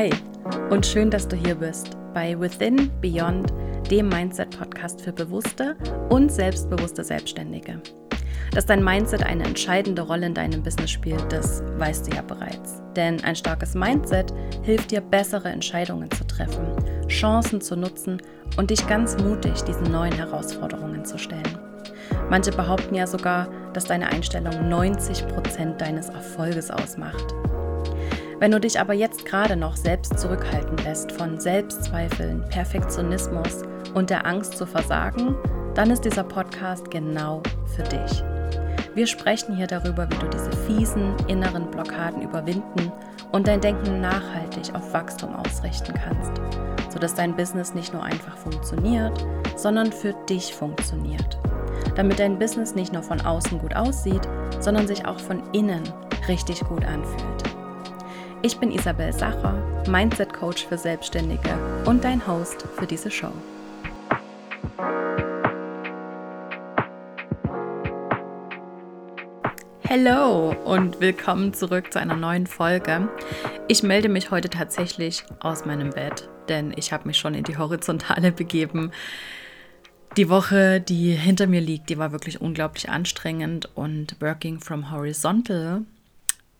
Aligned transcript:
Hi 0.00 0.08
und 0.70 0.86
schön, 0.86 1.10
dass 1.10 1.28
du 1.28 1.36
hier 1.36 1.54
bist 1.54 1.98
bei 2.14 2.34
Within 2.40 2.90
Beyond, 3.02 3.52
dem 3.90 4.08
Mindset-Podcast 4.08 5.02
für 5.02 5.12
bewusste 5.12 5.76
und 6.08 6.32
selbstbewusste 6.32 7.04
Selbstständige. 7.04 7.82
Dass 8.54 8.64
dein 8.64 8.82
Mindset 8.82 9.22
eine 9.22 9.44
entscheidende 9.44 10.00
Rolle 10.00 10.24
in 10.24 10.32
deinem 10.32 10.62
Business 10.62 10.90
spielt, 10.90 11.30
das 11.30 11.62
weißt 11.76 12.06
du 12.06 12.16
ja 12.16 12.22
bereits. 12.22 12.80
Denn 12.96 13.22
ein 13.24 13.36
starkes 13.36 13.74
Mindset 13.74 14.32
hilft 14.62 14.90
dir, 14.90 15.02
bessere 15.02 15.50
Entscheidungen 15.50 16.10
zu 16.12 16.26
treffen, 16.26 16.66
Chancen 17.08 17.60
zu 17.60 17.76
nutzen 17.76 18.22
und 18.56 18.70
dich 18.70 18.86
ganz 18.86 19.18
mutig 19.18 19.60
diesen 19.64 19.92
neuen 19.92 20.14
Herausforderungen 20.14 21.04
zu 21.04 21.18
stellen. 21.18 21.58
Manche 22.30 22.52
behaupten 22.52 22.94
ja 22.94 23.06
sogar, 23.06 23.50
dass 23.74 23.84
deine 23.84 24.06
Einstellung 24.06 24.66
90 24.66 25.28
Prozent 25.28 25.78
deines 25.78 26.08
Erfolges 26.08 26.70
ausmacht. 26.70 27.34
Wenn 28.40 28.52
du 28.52 28.58
dich 28.58 28.80
aber 28.80 28.94
jetzt 28.94 29.26
gerade 29.26 29.54
noch 29.54 29.76
selbst 29.76 30.18
zurückhalten 30.18 30.78
lässt 30.78 31.12
von 31.12 31.38
Selbstzweifeln, 31.38 32.42
Perfektionismus 32.48 33.64
und 33.92 34.08
der 34.08 34.24
Angst 34.26 34.56
zu 34.56 34.64
versagen, 34.64 35.36
dann 35.74 35.90
ist 35.90 36.06
dieser 36.06 36.24
Podcast 36.24 36.90
genau 36.90 37.42
für 37.76 37.82
dich. 37.82 38.24
Wir 38.94 39.06
sprechen 39.06 39.54
hier 39.54 39.66
darüber, 39.66 40.08
wie 40.10 40.16
du 40.16 40.26
diese 40.28 40.52
fiesen 40.66 41.14
inneren 41.28 41.70
Blockaden 41.70 42.22
überwinden 42.22 42.90
und 43.30 43.46
dein 43.46 43.60
Denken 43.60 44.00
nachhaltig 44.00 44.74
auf 44.74 44.90
Wachstum 44.94 45.36
ausrichten 45.36 45.92
kannst, 46.02 46.32
sodass 46.90 47.14
dein 47.14 47.36
Business 47.36 47.74
nicht 47.74 47.92
nur 47.92 48.02
einfach 48.02 48.38
funktioniert, 48.38 49.22
sondern 49.54 49.92
für 49.92 50.14
dich 50.30 50.54
funktioniert. 50.54 51.38
Damit 51.94 52.18
dein 52.18 52.38
Business 52.38 52.74
nicht 52.74 52.94
nur 52.94 53.02
von 53.02 53.20
außen 53.20 53.58
gut 53.58 53.76
aussieht, 53.76 54.26
sondern 54.60 54.86
sich 54.86 55.04
auch 55.04 55.20
von 55.20 55.42
innen 55.52 55.82
richtig 56.26 56.60
gut 56.60 56.86
anfühlt. 56.86 57.49
Ich 58.42 58.56
bin 58.56 58.70
Isabel 58.70 59.12
Sacher, 59.12 59.52
Mindset 59.86 60.32
Coach 60.32 60.64
für 60.66 60.78
Selbstständige 60.78 61.58
und 61.84 62.02
dein 62.02 62.26
Host 62.26 62.66
für 62.74 62.86
diese 62.86 63.10
Show. 63.10 63.32
Hallo 69.86 70.54
und 70.64 71.00
willkommen 71.02 71.52
zurück 71.52 71.92
zu 71.92 72.00
einer 72.00 72.16
neuen 72.16 72.46
Folge. 72.46 73.10
Ich 73.68 73.82
melde 73.82 74.08
mich 74.08 74.30
heute 74.30 74.48
tatsächlich 74.48 75.22
aus 75.40 75.66
meinem 75.66 75.90
Bett, 75.90 76.30
denn 76.48 76.72
ich 76.74 76.94
habe 76.94 77.08
mich 77.08 77.18
schon 77.18 77.34
in 77.34 77.44
die 77.44 77.58
Horizontale 77.58 78.32
begeben. 78.32 78.90
Die 80.16 80.30
Woche, 80.30 80.80
die 80.80 81.12
hinter 81.12 81.46
mir 81.46 81.60
liegt, 81.60 81.90
die 81.90 81.98
war 81.98 82.10
wirklich 82.10 82.40
unglaublich 82.40 82.88
anstrengend 82.88 83.68
und 83.74 84.16
Working 84.22 84.60
from 84.60 84.90
Horizontal 84.90 85.82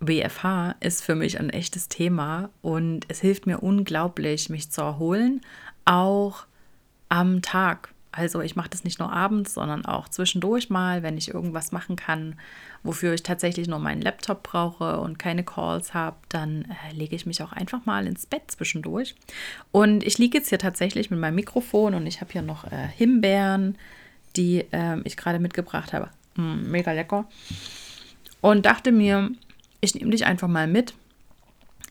BFH 0.00 0.76
ist 0.80 1.04
für 1.04 1.14
mich 1.14 1.38
ein 1.38 1.50
echtes 1.50 1.88
Thema 1.88 2.50
und 2.62 3.04
es 3.08 3.20
hilft 3.20 3.46
mir 3.46 3.58
unglaublich, 3.58 4.48
mich 4.48 4.70
zu 4.70 4.80
erholen, 4.80 5.42
auch 5.84 6.46
am 7.08 7.42
Tag. 7.42 7.92
Also 8.12 8.40
ich 8.40 8.56
mache 8.56 8.70
das 8.70 8.82
nicht 8.82 8.98
nur 8.98 9.12
abends, 9.12 9.54
sondern 9.54 9.84
auch 9.84 10.08
zwischendurch 10.08 10.68
mal, 10.68 11.02
wenn 11.02 11.16
ich 11.16 11.32
irgendwas 11.32 11.70
machen 11.70 11.94
kann, 11.94 12.34
wofür 12.82 13.12
ich 13.14 13.22
tatsächlich 13.22 13.68
nur 13.68 13.78
meinen 13.78 14.02
Laptop 14.02 14.42
brauche 14.42 14.98
und 14.98 15.18
keine 15.18 15.44
Calls 15.44 15.94
habe, 15.94 16.16
dann 16.28 16.64
äh, 16.64 16.94
lege 16.94 17.14
ich 17.14 17.26
mich 17.26 17.42
auch 17.42 17.52
einfach 17.52 17.86
mal 17.86 18.06
ins 18.06 18.26
Bett 18.26 18.50
zwischendurch. 18.50 19.14
Und 19.70 20.02
ich 20.02 20.18
liege 20.18 20.38
jetzt 20.38 20.48
hier 20.48 20.58
tatsächlich 20.58 21.10
mit 21.10 21.20
meinem 21.20 21.36
Mikrofon 21.36 21.94
und 21.94 22.06
ich 22.06 22.20
habe 22.20 22.32
hier 22.32 22.42
noch 22.42 22.64
äh, 22.64 22.88
Himbeeren, 22.96 23.76
die 24.34 24.64
äh, 24.72 25.00
ich 25.04 25.16
gerade 25.16 25.38
mitgebracht 25.38 25.92
habe. 25.92 26.08
Mm, 26.34 26.70
mega 26.70 26.90
lecker. 26.92 27.26
Und 28.40 28.66
dachte 28.66 28.90
mir, 28.90 29.30
ich 29.80 29.94
nehme 29.94 30.10
dich 30.10 30.26
einfach 30.26 30.48
mal 30.48 30.66
mit 30.66 30.94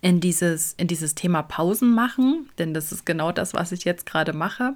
in 0.01 0.19
dieses, 0.19 0.73
in 0.73 0.87
dieses 0.87 1.15
Thema 1.15 1.41
Pausen 1.41 1.93
machen, 1.93 2.49
denn 2.57 2.73
das 2.73 2.91
ist 2.91 3.05
genau 3.05 3.31
das, 3.31 3.53
was 3.53 3.71
ich 3.71 3.83
jetzt 3.83 4.05
gerade 4.05 4.33
mache. 4.33 4.75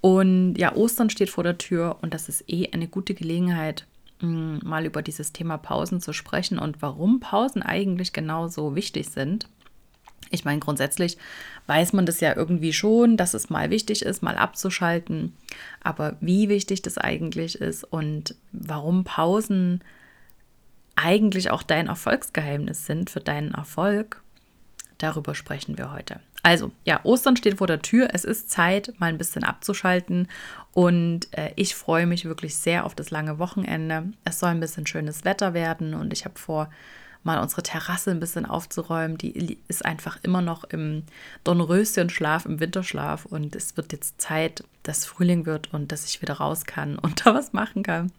Und 0.00 0.56
ja, 0.56 0.74
Ostern 0.74 1.10
steht 1.10 1.30
vor 1.30 1.44
der 1.44 1.58
Tür 1.58 1.96
und 2.02 2.14
das 2.14 2.28
ist 2.28 2.44
eh 2.46 2.68
eine 2.72 2.86
gute 2.86 3.14
Gelegenheit, 3.14 3.86
mm, 4.20 4.58
mal 4.62 4.84
über 4.84 5.02
dieses 5.02 5.32
Thema 5.32 5.56
Pausen 5.56 6.00
zu 6.00 6.12
sprechen 6.12 6.58
und 6.58 6.82
warum 6.82 7.20
Pausen 7.20 7.62
eigentlich 7.62 8.12
genauso 8.12 8.76
wichtig 8.76 9.08
sind. 9.08 9.48
Ich 10.30 10.44
meine, 10.44 10.60
grundsätzlich 10.60 11.16
weiß 11.66 11.92
man 11.92 12.06
das 12.06 12.20
ja 12.20 12.36
irgendwie 12.36 12.72
schon, 12.72 13.16
dass 13.16 13.34
es 13.34 13.50
mal 13.50 13.70
wichtig 13.70 14.02
ist, 14.02 14.22
mal 14.22 14.36
abzuschalten. 14.36 15.32
Aber 15.80 16.16
wie 16.20 16.48
wichtig 16.48 16.82
das 16.82 16.98
eigentlich 16.98 17.56
ist 17.60 17.84
und 17.84 18.34
warum 18.52 19.04
Pausen 19.04 19.80
eigentlich 20.96 21.50
auch 21.50 21.62
dein 21.62 21.88
Erfolgsgeheimnis 21.88 22.86
sind 22.86 23.10
für 23.10 23.20
deinen 23.20 23.52
Erfolg, 23.52 24.22
darüber 24.98 25.34
sprechen 25.34 25.78
wir 25.78 25.92
heute. 25.92 26.20
Also, 26.42 26.72
ja, 26.84 27.00
Ostern 27.04 27.36
steht 27.36 27.56
vor 27.56 27.66
der 27.66 27.80
Tür. 27.80 28.10
Es 28.12 28.22
ist 28.24 28.50
Zeit, 28.50 28.92
mal 28.98 29.06
ein 29.06 29.16
bisschen 29.16 29.44
abzuschalten. 29.44 30.28
Und 30.72 31.32
äh, 31.32 31.52
ich 31.56 31.74
freue 31.74 32.06
mich 32.06 32.26
wirklich 32.26 32.56
sehr 32.56 32.84
auf 32.84 32.94
das 32.94 33.10
lange 33.10 33.38
Wochenende. 33.38 34.12
Es 34.24 34.40
soll 34.40 34.50
ein 34.50 34.60
bisschen 34.60 34.86
schönes 34.86 35.24
Wetter 35.24 35.54
werden 35.54 35.94
und 35.94 36.12
ich 36.12 36.26
habe 36.26 36.38
vor, 36.38 36.68
mal 37.24 37.40
unsere 37.40 37.62
Terrasse 37.62 38.10
ein 38.10 38.20
bisschen 38.20 38.46
aufzuräumen. 38.46 39.18
Die 39.18 39.58
ist 39.68 39.84
einfach 39.84 40.18
immer 40.22 40.42
noch 40.42 40.64
im 40.64 41.02
Dornröschenschlaf, 41.42 42.46
im 42.46 42.60
Winterschlaf. 42.60 43.24
Und 43.24 43.56
es 43.56 43.76
wird 43.76 43.92
jetzt 43.92 44.20
Zeit, 44.20 44.64
dass 44.82 45.06
Frühling 45.06 45.46
wird 45.46 45.72
und 45.72 45.90
dass 45.90 46.06
ich 46.06 46.22
wieder 46.22 46.34
raus 46.34 46.64
kann 46.64 46.98
und 47.00 47.26
da 47.26 47.34
was 47.34 47.52
machen 47.52 47.82
kann. 47.82 48.12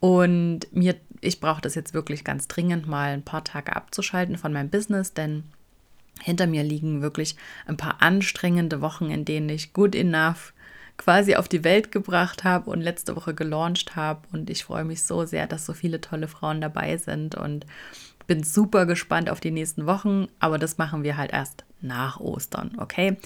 Und 0.00 0.66
mir, 0.72 0.96
ich 1.20 1.40
brauche 1.40 1.60
das 1.60 1.74
jetzt 1.74 1.94
wirklich 1.94 2.24
ganz 2.24 2.48
dringend, 2.48 2.88
mal 2.88 3.12
ein 3.12 3.22
paar 3.22 3.44
Tage 3.44 3.76
abzuschalten 3.76 4.36
von 4.36 4.52
meinem 4.52 4.70
Business, 4.70 5.12
denn 5.12 5.44
hinter 6.20 6.46
mir 6.46 6.62
liegen 6.62 7.02
wirklich 7.02 7.36
ein 7.66 7.76
paar 7.76 8.02
anstrengende 8.02 8.80
Wochen, 8.80 9.10
in 9.10 9.24
denen 9.24 9.48
ich 9.48 9.72
good 9.72 9.94
enough 9.94 10.52
quasi 10.96 11.34
auf 11.34 11.48
die 11.48 11.64
Welt 11.64 11.90
gebracht 11.90 12.44
habe 12.44 12.70
und 12.70 12.80
letzte 12.80 13.16
Woche 13.16 13.34
gelauncht 13.34 13.96
habe. 13.96 14.20
Und 14.32 14.50
ich 14.50 14.64
freue 14.64 14.84
mich 14.84 15.02
so 15.02 15.24
sehr, 15.24 15.46
dass 15.46 15.66
so 15.66 15.72
viele 15.72 16.00
tolle 16.00 16.28
Frauen 16.28 16.60
dabei 16.60 16.96
sind 16.96 17.34
und 17.34 17.66
bin 18.26 18.42
super 18.42 18.86
gespannt 18.86 19.30
auf 19.30 19.40
die 19.40 19.50
nächsten 19.50 19.86
Wochen, 19.86 20.28
aber 20.38 20.58
das 20.58 20.78
machen 20.78 21.02
wir 21.02 21.16
halt 21.16 21.32
erst 21.32 21.64
nach 21.82 22.20
Ostern, 22.20 22.72
okay? 22.78 23.16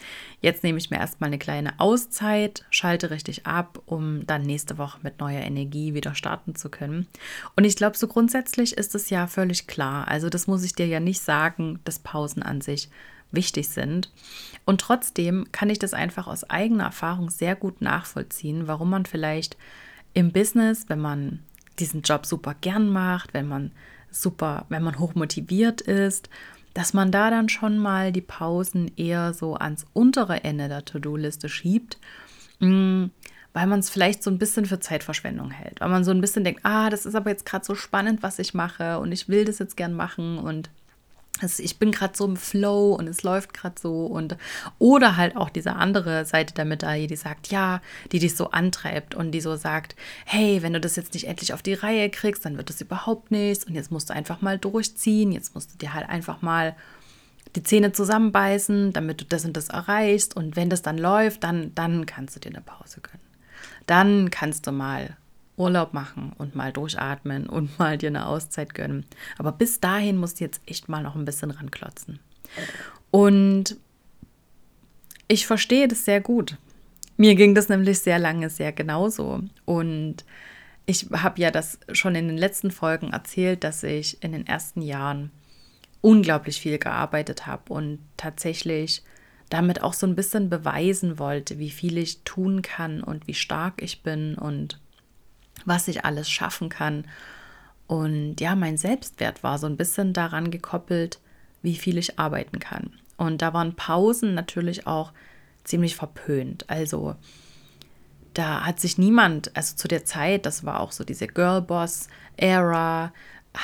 Jetzt 0.40 0.64
nehme 0.64 0.78
ich 0.78 0.90
mir 0.90 0.98
erstmal 0.98 1.28
eine 1.28 1.38
kleine 1.38 1.78
Auszeit, 1.78 2.64
schalte 2.70 3.10
richtig 3.10 3.46
ab, 3.46 3.82
um 3.86 4.26
dann 4.26 4.42
nächste 4.42 4.78
Woche 4.78 4.98
mit 5.02 5.20
neuer 5.20 5.42
Energie 5.42 5.94
wieder 5.94 6.14
starten 6.14 6.54
zu 6.54 6.70
können. 6.70 7.06
Und 7.54 7.64
ich 7.64 7.76
glaube, 7.76 7.96
so 7.96 8.08
grundsätzlich 8.08 8.76
ist 8.76 8.94
es 8.94 9.10
ja 9.10 9.26
völlig 9.26 9.66
klar. 9.66 10.08
Also 10.08 10.30
das 10.30 10.46
muss 10.46 10.64
ich 10.64 10.74
dir 10.74 10.86
ja 10.86 11.00
nicht 11.00 11.20
sagen, 11.20 11.80
dass 11.84 11.98
Pausen 11.98 12.42
an 12.42 12.60
sich 12.60 12.88
wichtig 13.30 13.68
sind. 13.68 14.10
Und 14.64 14.80
trotzdem 14.80 15.46
kann 15.52 15.70
ich 15.70 15.78
das 15.78 15.94
einfach 15.94 16.26
aus 16.26 16.48
eigener 16.48 16.84
Erfahrung 16.84 17.30
sehr 17.30 17.56
gut 17.56 17.82
nachvollziehen, 17.82 18.66
warum 18.66 18.90
man 18.90 19.04
vielleicht 19.04 19.56
im 20.14 20.32
Business, 20.32 20.86
wenn 20.88 21.00
man 21.00 21.40
diesen 21.78 22.02
Job 22.02 22.24
super 22.24 22.54
gern 22.60 22.88
macht, 22.88 23.34
wenn 23.34 23.46
man 23.46 23.72
super, 24.22 24.66
wenn 24.68 24.82
man 24.82 24.98
hoch 24.98 25.14
motiviert 25.14 25.80
ist 25.80 26.28
dass 26.76 26.92
man 26.92 27.10
da 27.10 27.30
dann 27.30 27.48
schon 27.48 27.78
mal 27.78 28.12
die 28.12 28.20
Pausen 28.20 28.90
eher 28.98 29.32
so 29.32 29.54
ans 29.54 29.86
untere 29.94 30.44
Ende 30.44 30.68
der 30.68 30.84
To-Do-Liste 30.84 31.48
schiebt, 31.48 31.96
mm, 32.60 33.04
weil 33.54 33.66
man 33.66 33.80
es 33.80 33.88
vielleicht 33.88 34.22
so 34.22 34.30
ein 34.30 34.36
bisschen 34.36 34.66
für 34.66 34.78
Zeitverschwendung 34.78 35.50
hält, 35.50 35.80
weil 35.80 35.88
man 35.88 36.04
so 36.04 36.10
ein 36.10 36.20
bisschen 36.20 36.44
denkt, 36.44 36.60
ah, 36.64 36.90
das 36.90 37.06
ist 37.06 37.14
aber 37.14 37.30
jetzt 37.30 37.46
gerade 37.46 37.64
so 37.64 37.74
spannend, 37.74 38.22
was 38.22 38.38
ich 38.38 38.52
mache 38.52 38.98
und 38.98 39.10
ich 39.10 39.26
will 39.26 39.46
das 39.46 39.58
jetzt 39.58 39.78
gern 39.78 39.94
machen 39.94 40.36
und 40.36 40.68
also 41.40 41.62
ich 41.62 41.78
bin 41.78 41.92
gerade 41.92 42.16
so 42.16 42.24
im 42.24 42.36
Flow 42.36 42.94
und 42.94 43.08
es 43.08 43.22
läuft 43.22 43.52
gerade 43.52 43.74
so 43.80 44.06
und 44.06 44.36
oder 44.78 45.16
halt 45.16 45.36
auch 45.36 45.50
diese 45.50 45.74
andere 45.74 46.24
Seite 46.24 46.54
der 46.54 46.64
Medaille, 46.64 47.06
die 47.06 47.16
sagt, 47.16 47.48
ja, 47.48 47.80
die 48.12 48.18
dich 48.18 48.36
so 48.36 48.50
antreibt 48.50 49.14
und 49.14 49.32
die 49.32 49.40
so 49.40 49.56
sagt, 49.56 49.96
hey, 50.24 50.62
wenn 50.62 50.72
du 50.72 50.80
das 50.80 50.96
jetzt 50.96 51.14
nicht 51.14 51.26
endlich 51.26 51.52
auf 51.52 51.62
die 51.62 51.74
Reihe 51.74 52.10
kriegst, 52.10 52.44
dann 52.44 52.56
wird 52.56 52.70
das 52.70 52.80
überhaupt 52.80 53.30
nichts 53.30 53.64
und 53.64 53.74
jetzt 53.74 53.90
musst 53.90 54.10
du 54.10 54.14
einfach 54.14 54.40
mal 54.40 54.58
durchziehen, 54.58 55.32
jetzt 55.32 55.54
musst 55.54 55.74
du 55.74 55.78
dir 55.78 55.94
halt 55.94 56.08
einfach 56.08 56.42
mal 56.42 56.74
die 57.54 57.62
Zähne 57.62 57.92
zusammenbeißen, 57.92 58.92
damit 58.92 59.20
du 59.20 59.24
das 59.24 59.44
und 59.44 59.56
das 59.56 59.68
erreichst 59.68 60.36
und 60.36 60.56
wenn 60.56 60.70
das 60.70 60.82
dann 60.82 60.98
läuft, 60.98 61.44
dann 61.44 61.74
dann 61.74 62.06
kannst 62.06 62.36
du 62.36 62.40
dir 62.40 62.50
eine 62.50 62.62
Pause 62.62 63.00
gönnen. 63.00 63.20
Dann 63.86 64.30
kannst 64.30 64.66
du 64.66 64.72
mal 64.72 65.16
Urlaub 65.56 65.94
machen 65.94 66.32
und 66.38 66.54
mal 66.54 66.72
durchatmen 66.72 67.48
und 67.48 67.78
mal 67.78 67.98
dir 67.98 68.08
eine 68.08 68.26
Auszeit 68.26 68.74
gönnen. 68.74 69.06
Aber 69.38 69.52
bis 69.52 69.80
dahin 69.80 70.16
musst 70.16 70.40
du 70.40 70.44
jetzt 70.44 70.60
echt 70.66 70.88
mal 70.88 71.02
noch 71.02 71.14
ein 71.14 71.24
bisschen 71.24 71.50
ranklotzen. 71.50 72.18
Und 73.10 73.76
ich 75.28 75.46
verstehe 75.46 75.88
das 75.88 76.04
sehr 76.04 76.20
gut. 76.20 76.56
Mir 77.16 77.34
ging 77.34 77.54
das 77.54 77.68
nämlich 77.68 78.00
sehr 78.00 78.18
lange 78.18 78.50
sehr 78.50 78.72
genauso. 78.72 79.40
Und 79.64 80.24
ich 80.84 81.08
habe 81.12 81.40
ja 81.40 81.50
das 81.50 81.78
schon 81.92 82.14
in 82.14 82.28
den 82.28 82.38
letzten 82.38 82.70
Folgen 82.70 83.12
erzählt, 83.12 83.64
dass 83.64 83.82
ich 83.82 84.22
in 84.22 84.32
den 84.32 84.46
ersten 84.46 84.82
Jahren 84.82 85.30
unglaublich 86.00 86.60
viel 86.60 86.78
gearbeitet 86.78 87.46
habe 87.46 87.72
und 87.72 87.98
tatsächlich 88.16 89.02
damit 89.48 89.82
auch 89.82 89.92
so 89.92 90.06
ein 90.06 90.14
bisschen 90.14 90.50
beweisen 90.50 91.18
wollte, 91.18 91.58
wie 91.58 91.70
viel 91.70 91.98
ich 91.98 92.22
tun 92.22 92.62
kann 92.62 93.02
und 93.02 93.26
wie 93.26 93.34
stark 93.34 93.82
ich 93.82 94.02
bin 94.02 94.36
und 94.36 94.78
was 95.64 95.88
ich 95.88 96.04
alles 96.04 96.30
schaffen 96.30 96.68
kann. 96.68 97.06
Und 97.86 98.40
ja, 98.40 98.54
mein 98.54 98.76
Selbstwert 98.76 99.42
war 99.42 99.58
so 99.58 99.66
ein 99.66 99.76
bisschen 99.76 100.12
daran 100.12 100.50
gekoppelt, 100.50 101.20
wie 101.62 101.76
viel 101.76 101.98
ich 101.98 102.18
arbeiten 102.18 102.58
kann. 102.58 102.92
Und 103.16 103.42
da 103.42 103.52
waren 103.54 103.74
Pausen 103.74 104.34
natürlich 104.34 104.86
auch 104.86 105.12
ziemlich 105.64 105.96
verpönt. 105.96 106.68
Also 106.68 107.16
da 108.34 108.64
hat 108.64 108.80
sich 108.80 108.98
niemand, 108.98 109.56
also 109.56 109.76
zu 109.76 109.88
der 109.88 110.04
Zeit, 110.04 110.46
das 110.46 110.64
war 110.64 110.80
auch 110.80 110.92
so 110.92 111.04
diese 111.04 111.26
Girlboss-Era, 111.26 113.12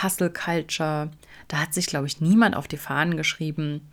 Hustle 0.03 0.31
Culture, 0.31 1.11
da 1.49 1.59
hat 1.59 1.75
sich, 1.75 1.87
glaube 1.87 2.07
ich, 2.07 2.21
niemand 2.21 2.57
auf 2.57 2.67
die 2.67 2.79
Fahnen 2.79 3.17
geschrieben, 3.19 3.87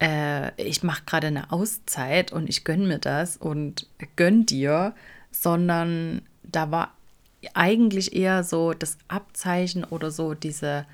äh, 0.00 0.60
ich 0.60 0.82
mache 0.82 1.04
gerade 1.06 1.28
eine 1.28 1.52
Auszeit 1.52 2.32
und 2.32 2.48
ich 2.48 2.64
gönne 2.64 2.86
mir 2.86 2.98
das 2.98 3.36
und 3.36 3.86
gönn 4.16 4.44
dir, 4.44 4.94
sondern 5.30 6.22
da 6.42 6.70
war 6.70 6.95
eigentlich 7.54 8.14
eher 8.14 8.44
so 8.44 8.72
das 8.72 8.98
Abzeichen 9.08 9.84
oder 9.84 10.10
so 10.10 10.34
diese, 10.34 10.86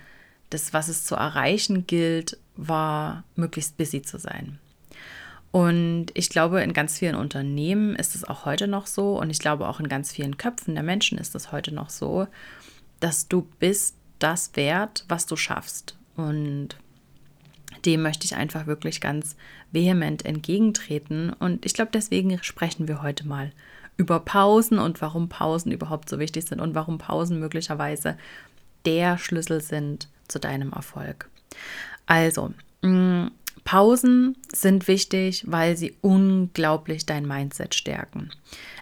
das, 0.51 0.73
was 0.73 0.89
es 0.89 1.05
zu 1.05 1.15
erreichen 1.15 1.87
gilt, 1.87 2.39
war 2.57 3.25
möglichst 3.37 3.77
busy 3.77 4.03
zu 4.03 4.19
sein. 4.19 4.59
Und 5.53 6.07
ich 6.15 6.31
glaube, 6.31 6.63
in 6.63 6.73
ganz 6.73 6.99
vielen 6.99 7.15
Unternehmen 7.15 7.95
ist 7.95 8.15
es 8.15 8.25
auch 8.25 8.47
heute 8.47 8.67
noch 8.67 8.87
so 8.87 9.21
und 9.21 9.29
ich 9.29 9.39
glaube 9.39 9.69
auch 9.69 9.81
in 9.81 9.89
ganz 9.89 10.11
vielen 10.11 10.39
Köpfen 10.39 10.75
der 10.75 10.83
Menschen 10.83 11.19
ist 11.19 11.35
es 11.35 11.53
heute 11.53 11.75
noch 11.75 11.91
so, 11.91 12.27
dass 13.01 13.29
du 13.29 13.47
bist 13.59 13.97
das 14.19 14.57
wert, 14.57 15.05
was 15.09 15.27
du 15.27 15.37
schaffst. 15.37 15.97
Und 16.17 16.77
dem 17.85 18.03
möchte 18.03 18.25
ich 18.25 18.37
einfach 18.37 18.67
wirklich 18.67 19.01
ganz 19.01 19.37
vehement 19.73 20.25
entgegentreten. 20.25 21.33
Und 21.33 21.67
ich 21.67 21.75
glaube, 21.75 21.91
deswegen 21.93 22.43
sprechen 22.43 22.89
wir 22.89 23.03
heute 23.03 23.27
mal 23.27 23.53
über 23.97 24.21
Pausen 24.21 24.79
und 24.79 25.01
warum 25.01 25.29
Pausen 25.29 25.73
überhaupt 25.73 26.09
so 26.09 26.19
wichtig 26.19 26.49
sind 26.49 26.61
und 26.61 26.75
warum 26.75 26.99
Pausen 26.99 27.39
möglicherweise 27.41 28.17
der 28.85 29.19
Schlüssel 29.19 29.61
sind 29.61 30.09
zu 30.29 30.39
deinem 30.39 30.73
Erfolg. 30.73 31.29
Also, 32.07 32.53
mm, 32.83 33.27
Pausen 33.65 34.37
sind 34.53 34.89
wichtig, 34.89 35.45
weil 35.47 35.77
sie 35.77 35.95
unglaublich 36.01 37.07
dein 37.07 37.27
Mindset 37.27 37.75
stärken. 37.75 38.31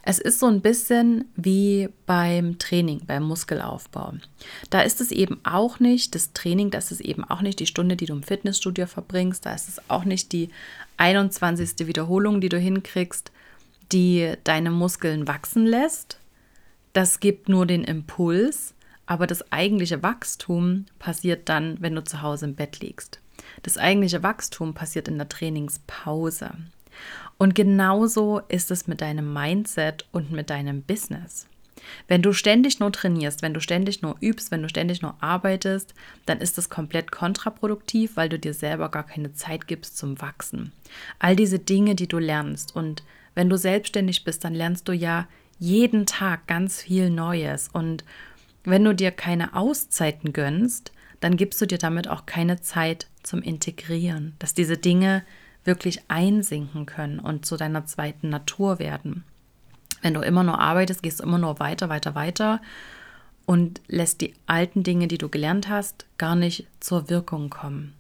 Es 0.02 0.18
ist 0.18 0.38
so 0.38 0.46
ein 0.46 0.62
bisschen 0.62 1.26
wie 1.36 1.90
beim 2.06 2.58
Training, 2.58 3.02
beim 3.06 3.24
Muskelaufbau. 3.24 4.14
Da 4.70 4.80
ist 4.80 5.02
es 5.02 5.10
eben 5.10 5.38
auch 5.44 5.80
nicht 5.80 6.14
das 6.14 6.32
Training, 6.32 6.70
das 6.70 6.92
ist 6.92 7.00
eben 7.00 7.24
auch 7.24 7.42
nicht 7.42 7.60
die 7.60 7.66
Stunde, 7.66 7.96
die 7.96 8.06
du 8.06 8.14
im 8.14 8.22
Fitnessstudio 8.22 8.86
verbringst, 8.86 9.44
da 9.44 9.52
ist 9.52 9.68
es 9.68 9.90
auch 9.90 10.04
nicht 10.04 10.32
die 10.32 10.48
21. 10.96 11.86
Wiederholung, 11.86 12.40
die 12.40 12.48
du 12.48 12.58
hinkriegst, 12.58 13.30
die 13.92 14.34
deine 14.44 14.70
Muskeln 14.70 15.26
wachsen 15.28 15.66
lässt. 15.66 16.18
Das 16.92 17.20
gibt 17.20 17.48
nur 17.48 17.66
den 17.66 17.84
Impuls, 17.84 18.74
aber 19.06 19.26
das 19.26 19.50
eigentliche 19.52 20.02
Wachstum 20.02 20.86
passiert 20.98 21.48
dann, 21.48 21.76
wenn 21.80 21.94
du 21.94 22.04
zu 22.04 22.22
Hause 22.22 22.46
im 22.46 22.54
Bett 22.54 22.80
liegst. 22.80 23.20
Das 23.62 23.78
eigentliche 23.78 24.22
Wachstum 24.22 24.74
passiert 24.74 25.08
in 25.08 25.18
der 25.18 25.28
Trainingspause. 25.28 26.50
Und 27.38 27.54
genauso 27.54 28.40
ist 28.48 28.70
es 28.70 28.86
mit 28.86 29.00
deinem 29.00 29.32
Mindset 29.32 30.06
und 30.12 30.30
mit 30.30 30.50
deinem 30.50 30.82
Business. 30.82 31.46
Wenn 32.08 32.22
du 32.22 32.32
ständig 32.32 32.78
nur 32.80 32.92
trainierst, 32.92 33.42
wenn 33.42 33.54
du 33.54 33.60
ständig 33.60 34.02
nur 34.02 34.16
übst, 34.20 34.50
wenn 34.50 34.62
du 34.62 34.68
ständig 34.68 35.00
nur 35.00 35.14
arbeitest, 35.20 35.94
dann 36.26 36.40
ist 36.40 36.58
das 36.58 36.68
komplett 36.68 37.10
kontraproduktiv, 37.10 38.16
weil 38.16 38.28
du 38.28 38.38
dir 38.38 38.52
selber 38.52 38.90
gar 38.90 39.06
keine 39.06 39.32
Zeit 39.32 39.66
gibst 39.66 39.96
zum 39.96 40.20
Wachsen. 40.20 40.72
All 41.18 41.36
diese 41.36 41.58
Dinge, 41.58 41.94
die 41.94 42.08
du 42.08 42.18
lernst 42.18 42.76
und 42.76 43.02
wenn 43.34 43.48
du 43.48 43.56
selbstständig 43.56 44.24
bist, 44.24 44.44
dann 44.44 44.54
lernst 44.54 44.88
du 44.88 44.92
ja 44.92 45.26
jeden 45.58 46.06
Tag 46.06 46.46
ganz 46.46 46.82
viel 46.82 47.10
Neues 47.10 47.68
und 47.72 48.04
wenn 48.64 48.84
du 48.84 48.94
dir 48.94 49.10
keine 49.10 49.54
Auszeiten 49.54 50.32
gönnst, 50.32 50.92
dann 51.20 51.36
gibst 51.36 51.60
du 51.60 51.66
dir 51.66 51.78
damit 51.78 52.08
auch 52.08 52.26
keine 52.26 52.60
Zeit 52.60 53.08
zum 53.22 53.42
Integrieren, 53.42 54.34
dass 54.38 54.54
diese 54.54 54.76
Dinge 54.76 55.22
wirklich 55.64 56.02
einsinken 56.08 56.86
können 56.86 57.20
und 57.20 57.44
zu 57.44 57.56
deiner 57.56 57.84
zweiten 57.86 58.30
Natur 58.30 58.78
werden. 58.78 59.24
Wenn 60.02 60.14
du 60.14 60.20
immer 60.20 60.42
nur 60.42 60.58
arbeitest, 60.58 61.02
gehst 61.02 61.20
du 61.20 61.24
immer 61.24 61.38
nur 61.38 61.60
weiter, 61.60 61.90
weiter, 61.90 62.14
weiter 62.14 62.62
und 63.44 63.82
lässt 63.86 64.22
die 64.22 64.34
alten 64.46 64.82
Dinge, 64.82 65.08
die 65.08 65.18
du 65.18 65.28
gelernt 65.28 65.68
hast, 65.68 66.06
gar 66.16 66.36
nicht 66.36 66.66
zur 66.80 67.10
Wirkung 67.10 67.50
kommen. 67.50 67.94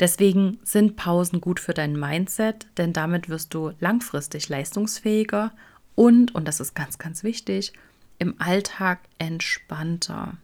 Deswegen 0.00 0.58
sind 0.62 0.96
Pausen 0.96 1.40
gut 1.40 1.60
für 1.60 1.74
dein 1.74 1.98
Mindset, 1.98 2.66
denn 2.76 2.92
damit 2.92 3.28
wirst 3.28 3.54
du 3.54 3.72
langfristig 3.80 4.48
leistungsfähiger 4.48 5.52
und, 5.94 6.34
und 6.34 6.46
das 6.46 6.60
ist 6.60 6.74
ganz, 6.74 6.98
ganz 6.98 7.24
wichtig, 7.24 7.72
im 8.18 8.40
Alltag 8.40 9.00
entspannter. 9.18 10.34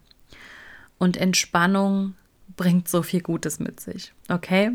Und 0.98 1.16
Entspannung 1.16 2.14
bringt 2.56 2.88
so 2.88 3.02
viel 3.02 3.20
Gutes 3.20 3.58
mit 3.58 3.80
sich. 3.80 4.12
Okay? 4.28 4.72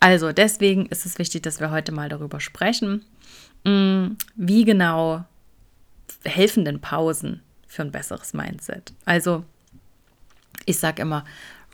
Also 0.00 0.32
deswegen 0.32 0.86
ist 0.86 1.06
es 1.06 1.18
wichtig, 1.18 1.42
dass 1.42 1.60
wir 1.60 1.70
heute 1.70 1.92
mal 1.92 2.08
darüber 2.08 2.40
sprechen, 2.40 3.04
mm, 3.64 4.16
wie 4.34 4.64
genau 4.64 5.24
helfen 6.24 6.64
denn 6.64 6.80
Pausen 6.80 7.42
für 7.66 7.82
ein 7.82 7.92
besseres 7.92 8.34
Mindset. 8.34 8.92
Also 9.04 9.44
ich 10.66 10.78
sage 10.78 11.02
immer, 11.02 11.24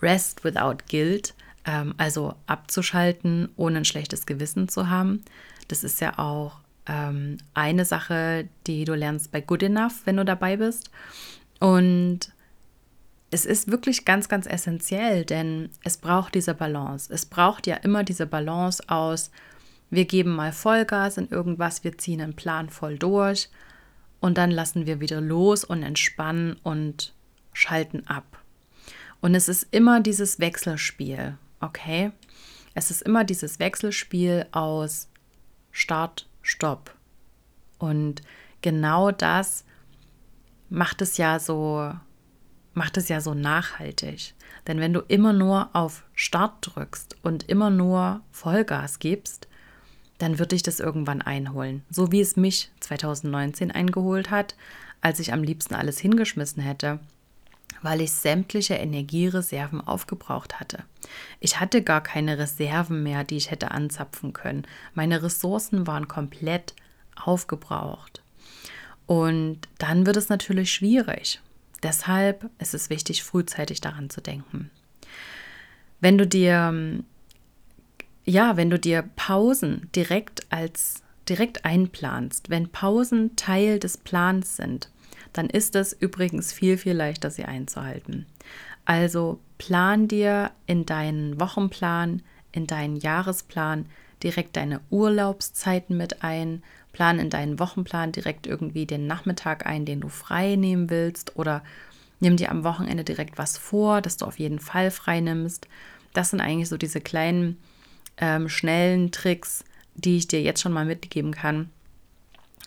rest 0.00 0.44
without 0.44 0.78
guilt, 0.88 1.34
ähm, 1.68 1.94
also 1.98 2.34
abzuschalten, 2.46 3.50
ohne 3.56 3.78
ein 3.78 3.84
schlechtes 3.84 4.24
Gewissen 4.24 4.68
zu 4.68 4.88
haben. 4.88 5.22
Das 5.68 5.84
ist 5.84 6.00
ja 6.00 6.18
auch 6.18 6.60
ähm, 6.86 7.36
eine 7.52 7.84
Sache, 7.84 8.48
die 8.66 8.86
du 8.86 8.94
lernst 8.94 9.30
bei 9.30 9.42
Good 9.42 9.64
Enough, 9.64 10.06
wenn 10.06 10.16
du 10.16 10.24
dabei 10.24 10.56
bist. 10.56 10.90
Und 11.60 12.32
es 13.30 13.44
ist 13.44 13.70
wirklich 13.70 14.06
ganz, 14.06 14.30
ganz 14.30 14.46
essentiell, 14.46 15.26
denn 15.26 15.68
es 15.84 15.98
braucht 15.98 16.34
diese 16.34 16.54
Balance. 16.54 17.12
Es 17.12 17.26
braucht 17.26 17.66
ja 17.66 17.76
immer 17.76 18.02
diese 18.02 18.26
Balance 18.26 18.82
aus, 18.88 19.30
wir 19.90 20.06
geben 20.06 20.34
mal 20.34 20.52
Vollgas 20.52 21.18
in 21.18 21.28
irgendwas, 21.28 21.84
wir 21.84 21.98
ziehen 21.98 22.22
einen 22.22 22.36
Plan 22.36 22.70
voll 22.70 22.98
durch 22.98 23.50
und 24.20 24.38
dann 24.38 24.50
lassen 24.50 24.86
wir 24.86 25.00
wieder 25.00 25.20
los 25.20 25.64
und 25.64 25.82
entspannen 25.82 26.56
und 26.62 27.12
schalten 27.52 28.06
ab. 28.06 28.38
Und 29.20 29.34
es 29.34 29.48
ist 29.48 29.66
immer 29.70 30.00
dieses 30.00 30.40
Wechselspiel, 30.40 31.36
okay? 31.60 32.12
Es 32.74 32.90
ist 32.90 33.02
immer 33.02 33.24
dieses 33.24 33.58
Wechselspiel 33.58 34.46
aus 34.52 35.08
Start, 35.70 36.28
Stopp. 36.42 36.94
Und 37.78 38.22
genau 38.62 39.10
das 39.10 39.64
macht 40.68 41.02
es 41.02 41.16
ja 41.16 41.38
so 41.38 41.92
macht 42.74 42.96
es 42.96 43.08
ja 43.08 43.20
so 43.20 43.34
nachhaltig. 43.34 44.34
Denn 44.66 44.78
wenn 44.78 44.92
du 44.92 45.00
immer 45.00 45.32
nur 45.32 45.70
auf 45.74 46.04
Start 46.14 46.58
drückst 46.60 47.16
und 47.22 47.48
immer 47.48 47.70
nur 47.70 48.22
Vollgas 48.30 49.00
gibst, 49.00 49.48
dann 50.18 50.38
wird 50.38 50.52
dich 50.52 50.62
das 50.62 50.80
irgendwann 50.80 51.20
einholen. 51.20 51.82
So 51.90 52.12
wie 52.12 52.20
es 52.20 52.36
mich 52.36 52.70
2019 52.80 53.70
eingeholt 53.70 54.30
hat, 54.30 54.56
als 55.00 55.20
ich 55.20 55.32
am 55.32 55.42
liebsten 55.42 55.74
alles 55.74 55.98
hingeschmissen 55.98 56.62
hätte, 56.62 57.00
weil 57.82 58.00
ich 58.00 58.12
sämtliche 58.12 58.74
Energiereserven 58.74 59.80
aufgebraucht 59.80 60.60
hatte. 60.60 60.84
Ich 61.40 61.60
hatte 61.60 61.82
gar 61.82 62.02
keine 62.02 62.38
Reserven 62.38 63.02
mehr, 63.02 63.24
die 63.24 63.36
ich 63.36 63.50
hätte 63.50 63.70
anzapfen 63.70 64.32
können. 64.32 64.66
Meine 64.94 65.22
Ressourcen 65.22 65.86
waren 65.86 66.08
komplett 66.08 66.74
aufgebraucht. 67.16 68.22
Und 69.06 69.60
dann 69.78 70.06
wird 70.06 70.16
es 70.16 70.28
natürlich 70.28 70.72
schwierig. 70.72 71.40
Deshalb 71.82 72.50
ist 72.58 72.74
es 72.74 72.90
wichtig, 72.90 73.22
frühzeitig 73.22 73.80
daran 73.80 74.10
zu 74.10 74.20
denken. 74.20 74.70
Wenn 76.00 76.18
du 76.18 76.26
dir, 76.26 77.02
ja, 78.24 78.56
wenn 78.56 78.70
du 78.70 78.78
dir 78.78 79.02
Pausen 79.16 79.88
direkt 79.94 80.52
als 80.52 81.02
direkt 81.28 81.64
einplanst, 81.64 82.50
wenn 82.50 82.70
Pausen 82.70 83.36
Teil 83.36 83.78
des 83.78 83.98
Plans 83.98 84.56
sind, 84.56 84.90
dann 85.38 85.48
ist 85.48 85.76
es 85.76 85.92
übrigens 85.92 86.52
viel, 86.52 86.76
viel 86.76 86.94
leichter, 86.94 87.30
sie 87.30 87.44
einzuhalten. 87.44 88.26
Also 88.84 89.38
plan 89.56 90.08
dir 90.08 90.50
in 90.66 90.84
deinen 90.84 91.38
Wochenplan, 91.38 92.22
in 92.50 92.66
deinen 92.66 92.96
Jahresplan 92.96 93.86
direkt 94.20 94.56
deine 94.56 94.80
Urlaubszeiten 94.90 95.96
mit 95.96 96.24
ein, 96.24 96.64
plan 96.92 97.20
in 97.20 97.30
deinen 97.30 97.60
Wochenplan 97.60 98.10
direkt 98.10 98.48
irgendwie 98.48 98.84
den 98.84 99.06
Nachmittag 99.06 99.64
ein, 99.64 99.84
den 99.84 100.00
du 100.00 100.08
frei 100.08 100.56
nehmen 100.56 100.90
willst 100.90 101.36
oder 101.36 101.62
nimm 102.18 102.36
dir 102.36 102.50
am 102.50 102.64
Wochenende 102.64 103.04
direkt 103.04 103.38
was 103.38 103.56
vor, 103.56 104.00
dass 104.00 104.16
du 104.16 104.24
auf 104.24 104.40
jeden 104.40 104.58
Fall 104.58 104.90
frei 104.90 105.20
nimmst. 105.20 105.68
Das 106.14 106.30
sind 106.30 106.40
eigentlich 106.40 106.68
so 106.68 106.76
diese 106.76 107.00
kleinen, 107.00 107.58
ähm, 108.16 108.48
schnellen 108.48 109.12
Tricks, 109.12 109.62
die 109.94 110.16
ich 110.16 110.26
dir 110.26 110.42
jetzt 110.42 110.62
schon 110.62 110.72
mal 110.72 110.84
mitgeben 110.84 111.30
kann, 111.30 111.70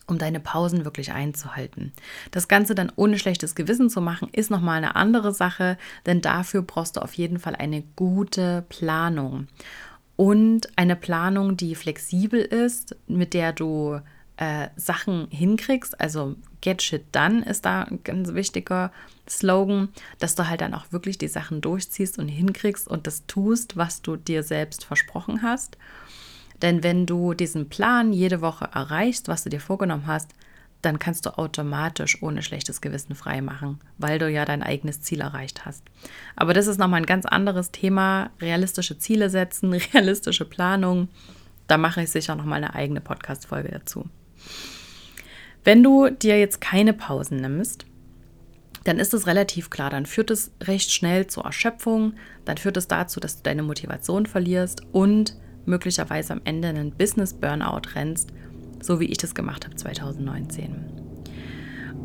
um 0.08 0.18
deine 0.18 0.40
Pausen 0.40 0.86
wirklich 0.86 1.12
einzuhalten. 1.12 1.92
Das 2.32 2.48
Ganze 2.48 2.76
dann 2.76 2.92
ohne 2.96 3.18
schlechtes 3.18 3.56
Gewissen 3.56 3.90
zu 3.90 4.02
machen, 4.02 4.30
ist 4.32 4.52
nochmal 4.52 4.78
eine 4.78 4.96
andere 4.96 5.34
Sache, 5.34 5.78
denn 6.06 6.22
dafür 6.22 6.62
brauchst 6.62 6.98
du 6.98 7.02
auf 7.02 7.14
jeden 7.14 7.40
Fall 7.40 7.56
eine 7.56 7.84
gute 7.96 8.66
Planung. 8.70 9.48
Und 10.16 10.78
eine 10.78 10.96
Planung, 10.96 11.58
die 11.58 11.76
flexibel 11.76 12.42
ist, 12.42 12.96
mit 13.08 13.34
der 13.34 13.54
du 13.54 14.00
äh, 14.38 14.70
Sachen 14.76 15.28
hinkriegst. 15.30 16.00
Also 16.02 16.36
Get 16.62 16.82
Shit 16.82 17.06
Done 17.12 17.46
ist 17.46 17.66
da 17.66 17.84
ein 17.84 18.04
ganz 18.04 18.34
wichtiger 18.34 18.92
Slogan, 19.30 19.90
dass 20.20 20.36
du 20.36 20.48
halt 20.48 20.62
dann 20.62 20.74
auch 20.74 20.92
wirklich 20.92 21.18
die 21.18 21.28
Sachen 21.28 21.62
durchziehst 21.62 22.18
und 22.18 22.28
hinkriegst 22.28 22.88
und 22.88 23.08
das 23.08 23.26
tust, 23.28 23.78
was 23.78 24.02
du 24.02 24.16
dir 24.16 24.44
selbst 24.44 24.84
versprochen 24.84 25.42
hast. 25.42 25.78
Denn 26.62 26.84
wenn 26.84 27.06
du 27.06 27.34
diesen 27.34 27.70
Plan 27.70 28.14
jede 28.14 28.42
Woche 28.42 28.70
erreichst, 28.74 29.28
was 29.28 29.44
du 29.44 29.50
dir 29.50 29.60
vorgenommen 29.60 30.08
hast, 30.08 30.32
dann 30.82 31.00
kannst 31.00 31.26
du 31.26 31.38
automatisch 31.38 32.22
ohne 32.22 32.42
schlechtes 32.42 32.82
Gewissen 32.82 33.16
frei 33.16 33.42
machen, 33.42 33.80
weil 33.98 34.20
du 34.20 34.30
ja 34.30 34.46
dein 34.46 34.64
eigenes 34.64 35.02
Ziel 35.02 35.22
erreicht 35.22 35.66
hast. 35.66 35.84
Aber 36.36 36.54
das 36.54 36.68
ist 36.68 36.80
nochmal 36.80 37.02
ein 37.02 37.06
ganz 37.06 37.26
anderes 37.26 37.72
Thema. 37.72 38.32
Realistische 38.40 38.98
Ziele 38.98 39.30
setzen, 39.30 39.74
realistische 39.94 40.46
Planung. 40.46 41.10
Da 41.68 41.78
mache 41.78 42.02
ich 42.02 42.10
sicher 42.10 42.36
nochmal 42.36 42.58
eine 42.58 42.74
eigene 42.74 43.02
Podcast-Folge 43.02 43.70
dazu. 43.70 44.10
Wenn 45.64 45.84
du 45.84 46.10
dir 46.10 46.40
jetzt 46.40 46.60
keine 46.60 46.94
Pausen 46.94 47.38
nimmst, 47.38 47.86
dann 48.84 48.98
ist 48.98 49.14
es 49.14 49.28
relativ 49.28 49.70
klar, 49.70 49.92
dann 49.92 50.08
führt 50.08 50.32
es 50.32 50.52
recht 50.62 50.92
schnell 50.92 51.28
zur 51.28 51.46
Erschöpfung, 51.46 52.14
dann 52.46 52.58
führt 52.58 52.78
es 52.78 52.88
dazu, 52.88 53.20
dass 53.20 53.38
du 53.38 53.44
deine 53.44 53.62
Motivation 53.62 54.26
verlierst 54.26 54.82
und 54.92 55.36
möglicherweise 55.66 56.34
am 56.34 56.42
Ende 56.44 56.70
einen 56.70 56.92
Business-Burnout 56.92 57.96
rennst, 57.96 58.30
so 58.82 59.00
wie 59.00 59.06
ich 59.06 59.18
das 59.18 59.36
gemacht 59.36 59.66
habe 59.66 59.76
2019. 59.76 60.76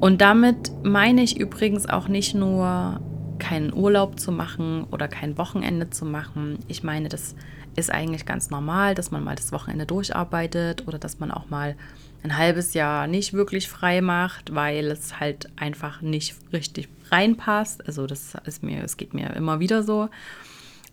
Und 0.00 0.20
damit 0.20 0.72
meine 0.82 1.22
ich 1.22 1.38
übrigens 1.38 1.88
auch 1.88 2.08
nicht 2.08 2.34
nur 2.34 3.00
keinen 3.38 3.72
Urlaub 3.72 4.18
zu 4.18 4.32
machen 4.32 4.84
oder 4.90 5.08
kein 5.08 5.38
Wochenende 5.38 5.90
zu 5.90 6.04
machen. 6.04 6.58
Ich 6.68 6.82
meine, 6.82 7.08
das 7.08 7.34
ist 7.76 7.90
eigentlich 7.90 8.24
ganz 8.26 8.50
normal, 8.50 8.94
dass 8.94 9.10
man 9.10 9.22
mal 9.22 9.36
das 9.36 9.52
Wochenende 9.52 9.86
durcharbeitet 9.86 10.86
oder 10.86 10.98
dass 10.98 11.18
man 11.18 11.30
auch 11.30 11.48
mal 11.48 11.76
ein 12.22 12.36
halbes 12.36 12.74
Jahr 12.74 13.06
nicht 13.06 13.34
wirklich 13.34 13.68
frei 13.68 14.00
macht, 14.00 14.54
weil 14.54 14.86
es 14.86 15.20
halt 15.20 15.48
einfach 15.56 16.00
nicht 16.02 16.34
richtig 16.52 16.88
reinpasst. 17.10 17.86
Also 17.86 18.06
das 18.06 18.36
ist 18.44 18.62
mir, 18.62 18.82
es 18.82 18.96
geht 18.96 19.14
mir 19.14 19.34
immer 19.34 19.60
wieder 19.60 19.82
so. 19.82 20.08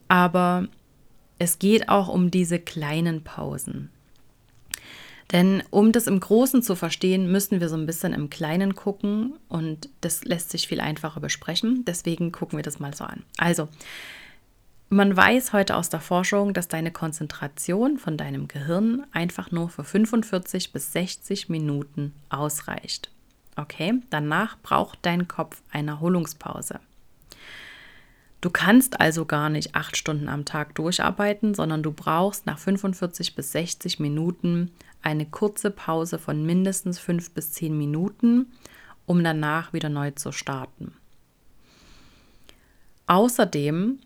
Aber 0.08 0.68
es 1.40 1.60
geht 1.60 1.90
auch 1.90 2.08
um 2.08 2.32
diese 2.32 2.60
kleinen 2.60 3.24
Pausen. 3.24 3.90
Denn 5.32 5.64
um 5.72 5.92
das 5.92 6.06
im 6.06 6.20
Großen 6.20 6.62
zu 6.62 6.76
verstehen, 6.76 7.32
müssen 7.32 7.60
wir 7.60 7.68
so 7.68 7.76
ein 7.76 7.88
bisschen 7.88 8.14
im 8.14 8.30
Kleinen 8.30 8.76
gucken 8.76 9.34
und 9.50 9.90
das 10.02 10.24
lässt 10.24 10.52
sich 10.52 10.68
viel 10.68 10.80
einfacher 10.80 11.20
besprechen. 11.20 11.86
Deswegen 11.86 12.32
gucken 12.32 12.58
wir 12.58 12.64
das 12.64 12.80
mal 12.80 12.94
so 12.94 13.04
an. 13.04 13.24
Also, 13.38 13.68
man 14.90 15.18
weiß 15.18 15.54
heute 15.54 15.76
aus 15.76 15.90
der 15.90 16.02
Forschung, 16.02 16.54
dass 16.54 16.68
deine 16.68 16.92
Konzentration 16.92 17.98
von 17.98 18.16
deinem 18.16 18.48
Gehirn 18.48 19.08
einfach 19.12 19.50
nur 19.50 19.70
für 19.70 19.84
45 19.84 20.72
bis 20.72 20.94
60 20.94 21.50
Minuten 21.50 22.14
ausreicht. 22.30 23.10
Okay, 23.56 23.96
danach 24.12 24.58
braucht 24.62 25.00
dein 25.02 25.28
Kopf 25.28 25.64
eine 25.72 25.92
Erholungspause. 25.92 26.80
Du 28.44 28.50
kannst 28.50 29.00
also 29.00 29.24
gar 29.24 29.50
nicht 29.50 29.74
acht 29.74 29.96
Stunden 29.96 30.28
am 30.28 30.44
Tag 30.44 30.76
durcharbeiten, 30.76 31.54
sondern 31.54 31.82
du 31.82 31.94
brauchst 31.94 32.46
nach 32.46 32.60
45 32.60 33.36
bis 33.36 33.54
60 33.54 34.02
Minuten 34.02 34.70
eine 35.02 35.26
kurze 35.26 35.72
Pause 35.72 36.20
von 36.20 36.46
mindestens 36.46 37.00
fünf 37.00 37.32
bis 37.32 37.54
zehn 37.54 37.78
Minuten, 37.78 38.52
um 39.06 39.24
danach 39.24 39.72
wieder 39.72 39.88
neu 39.88 40.12
zu 40.12 40.34
starten. 40.34 40.92
Außerdem 43.08 44.00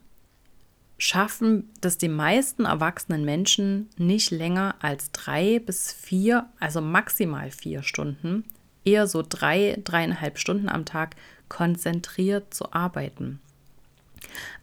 schaffen 0.99 1.71
das 1.81 1.97
die 1.97 2.07
meisten 2.07 2.65
erwachsenen 2.65 3.25
Menschen 3.25 3.89
nicht 3.97 4.29
länger 4.29 4.75
als 4.81 5.11
drei 5.13 5.57
bis 5.57 5.91
vier, 5.91 6.47
also 6.59 6.79
maximal 6.79 7.49
vier 7.49 7.81
Stunden, 7.81 8.45
eher 8.85 9.07
so 9.07 9.23
drei, 9.27 9.81
dreieinhalb 9.83 10.37
Stunden 10.37 10.69
am 10.69 10.85
Tag 10.85 11.15
konzentriert 11.49 12.53
zu 12.53 12.71
arbeiten. 12.71 13.39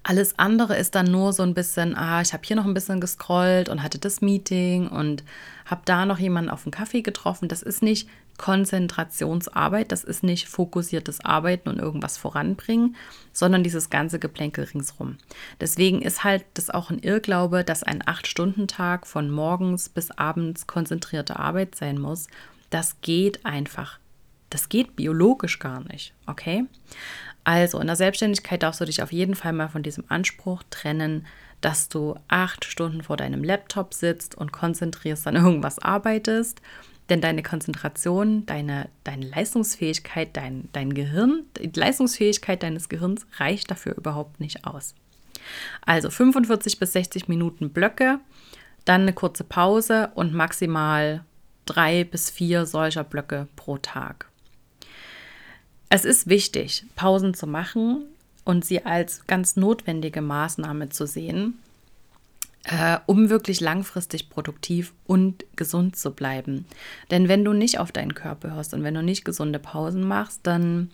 Alles 0.02 0.38
andere 0.38 0.76
ist 0.76 0.94
dann 0.94 1.11
nur 1.11 1.32
so 1.32 1.42
ein 1.42 1.54
bisschen, 1.54 1.96
ah, 1.96 2.20
ich 2.20 2.32
habe 2.32 2.42
hier 2.44 2.56
noch 2.56 2.66
ein 2.66 2.75
bisschen 2.75 3.00
gescrollt 3.00 3.68
und 3.68 3.82
hatte 3.82 3.99
das 3.99 4.20
Meeting 4.20 4.88
und 4.88 5.25
habe 5.64 5.82
da 5.84 6.04
noch 6.06 6.18
jemanden 6.18 6.50
auf 6.50 6.64
einen 6.64 6.73
Kaffee 6.73 7.02
getroffen. 7.02 7.49
Das 7.49 7.62
ist 7.62 7.82
nicht 7.82 8.08
Konzentrationsarbeit, 8.37 9.92
das 9.92 10.04
ist 10.04 10.23
nicht 10.23 10.49
fokussiertes 10.49 11.25
Arbeiten 11.25 11.68
und 11.68 11.78
irgendwas 11.78 12.16
voranbringen, 12.16 12.96
sondern 13.32 13.62
dieses 13.62 13.90
ganze 13.90 14.18
Geplänkel 14.18 14.64
ringsrum. 14.64 15.18
Deswegen 15.61 16.02
ist 16.02 16.25
halt 16.25 16.44
das 16.54 16.70
auch 16.70 16.90
ein 16.90 16.99
Irrglaube, 16.99 17.64
dass 17.64 17.82
ein 17.82 18.02
8-Stunden-Tag 18.02 19.06
von 19.06 19.30
morgens 19.30 19.88
bis 19.88 20.11
abends 20.11 20.66
konzentrierte 20.66 21.38
Arbeit 21.38 21.76
sein 21.76 22.00
muss. 22.00 22.26
Das 22.70 23.00
geht 23.02 23.46
einfach. 23.46 23.99
Das 24.50 24.68
geht 24.68 24.96
biologisch 24.96 25.58
gar 25.58 25.80
nicht, 25.84 26.12
okay? 26.26 26.66
Also 27.45 27.79
in 27.79 27.87
der 27.87 27.97
Selbstständigkeit 27.97 28.63
darfst 28.63 28.81
du 28.81 28.87
dich 28.87 29.03
auf 29.03 29.13
jeden 29.13 29.35
Fall 29.35 29.53
mal 29.53 29.69
von 29.69 29.83
diesem 29.83 30.05
Anspruch 30.09 30.63
trennen, 30.71 31.27
dass 31.61 31.89
du 31.89 32.17
acht 32.29 32.65
Stunden 32.65 33.03
vor 33.03 33.17
deinem 33.17 33.45
Laptop 33.45 33.95
sitzt 33.95 34.35
und 34.35 34.53
konzentrierst 34.53 35.27
an 35.27 35.37
irgendwas 35.37 35.79
arbeitest. 35.79 36.61
Denn 37.11 37.21
deine 37.21 37.43
Konzentration, 37.43 38.47
deine, 38.47 38.89
deine 39.05 39.27
Leistungsfähigkeit, 39.27 40.35
dein, 40.35 40.71
dein 40.73 40.95
Gehirn, 40.95 41.45
die 41.59 41.79
Leistungsfähigkeit 41.79 42.63
deines 42.63 42.89
Gehirns 42.89 43.27
reicht 43.37 43.71
dafür 43.71 43.95
überhaupt 43.95 44.41
nicht 44.41 44.67
aus. 44.67 44.95
Also 45.85 46.09
45 46.09 46.79
bis 46.79 46.95
60 46.95 47.29
Minuten 47.29 47.71
Blöcke, 47.71 48.21
dann 48.87 49.03
eine 49.03 49.13
kurze 49.13 49.45
Pause 49.45 50.11
und 50.15 50.33
maximal 50.33 51.25
drei 51.67 52.05
bis 52.05 52.31
vier 52.31 52.65
solcher 52.65 53.05
Blöcke 53.05 53.49
pro 53.57 53.77
Tag. 53.77 54.31
Es 55.88 56.05
ist 56.05 56.29
wichtig, 56.29 56.85
Pausen 56.97 57.35
zu 57.35 57.47
machen 57.47 58.05
und 58.45 58.64
sie 58.64 58.85
als 58.85 59.26
ganz 59.26 59.57
notwendige 59.57 60.21
Maßnahme 60.21 60.88
zu 60.88 61.07
sehen, 61.07 61.59
äh, 62.64 62.99
um 63.07 63.31
wirklich 63.31 63.61
langfristig 63.61 64.31
produktiv 64.31 64.93
und 65.07 65.45
gesund 65.57 65.97
zu 65.97 66.11
bleiben. 66.12 66.67
Denn 67.11 67.29
wenn 67.29 67.45
du 67.45 67.53
nicht 67.53 67.79
auf 67.79 67.93
deinen 67.93 68.14
Körper 68.14 68.55
hörst 68.55 68.75
und 68.75 68.83
wenn 68.83 68.95
du 68.95 69.03
nicht 69.03 69.25
gesunde 69.25 69.59
Pausen 69.59 70.07
machst, 70.07 70.41
dann 70.43 70.91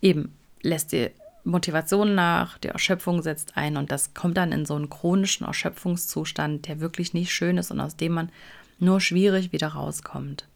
eben 0.00 0.32
lässt 0.62 0.92
dir 0.92 1.10
Motivation 1.44 2.14
nach, 2.14 2.58
die 2.58 2.68
Erschöpfung 2.68 3.22
setzt 3.22 3.56
ein 3.56 3.76
und 3.76 3.90
das 3.90 4.12
kommt 4.12 4.36
dann 4.36 4.52
in 4.52 4.66
so 4.66 4.74
einen 4.74 4.90
chronischen 4.90 5.46
Erschöpfungszustand, 5.46 6.68
der 6.68 6.80
wirklich 6.80 7.14
nicht 7.14 7.32
schön 7.32 7.56
ist 7.56 7.70
und 7.70 7.80
aus 7.80 7.96
dem 7.96 8.12
man 8.12 8.30
nur 8.78 9.00
schwierig 9.00 9.52
wieder 9.52 9.68
rauskommt. 9.68 10.46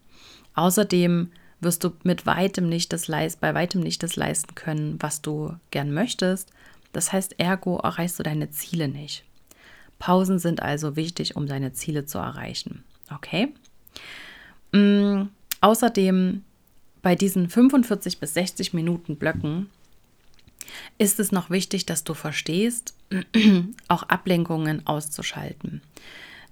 Außerdem 0.54 1.30
wirst 1.62 1.84
du 1.84 1.92
mit 2.02 2.26
weitem 2.26 2.68
nicht 2.68 2.92
das 2.92 3.08
leist, 3.08 3.40
bei 3.40 3.54
weitem 3.54 3.80
nicht 3.80 4.02
das 4.02 4.16
leisten 4.16 4.54
können, 4.54 4.96
was 5.00 5.22
du 5.22 5.56
gern 5.70 5.92
möchtest. 5.92 6.50
Das 6.92 7.12
heißt, 7.12 7.38
ergo 7.38 7.78
erreichst 7.78 8.18
du 8.18 8.22
deine 8.22 8.50
Ziele 8.50 8.88
nicht. 8.88 9.24
Pausen 9.98 10.38
sind 10.38 10.62
also 10.62 10.96
wichtig, 10.96 11.36
um 11.36 11.46
deine 11.46 11.72
Ziele 11.72 12.04
zu 12.06 12.18
erreichen. 12.18 12.82
Okay? 13.14 13.54
Mm, 14.72 15.28
außerdem 15.60 16.42
bei 17.02 17.14
diesen 17.14 17.48
45 17.48 18.18
bis 18.18 18.34
60 18.34 18.74
Minuten 18.74 19.16
Blöcken 19.16 19.70
ist 20.98 21.20
es 21.20 21.32
noch 21.32 21.50
wichtig, 21.50 21.86
dass 21.86 22.04
du 22.04 22.14
verstehst, 22.14 22.94
auch 23.88 24.04
Ablenkungen 24.04 24.86
auszuschalten. 24.86 25.82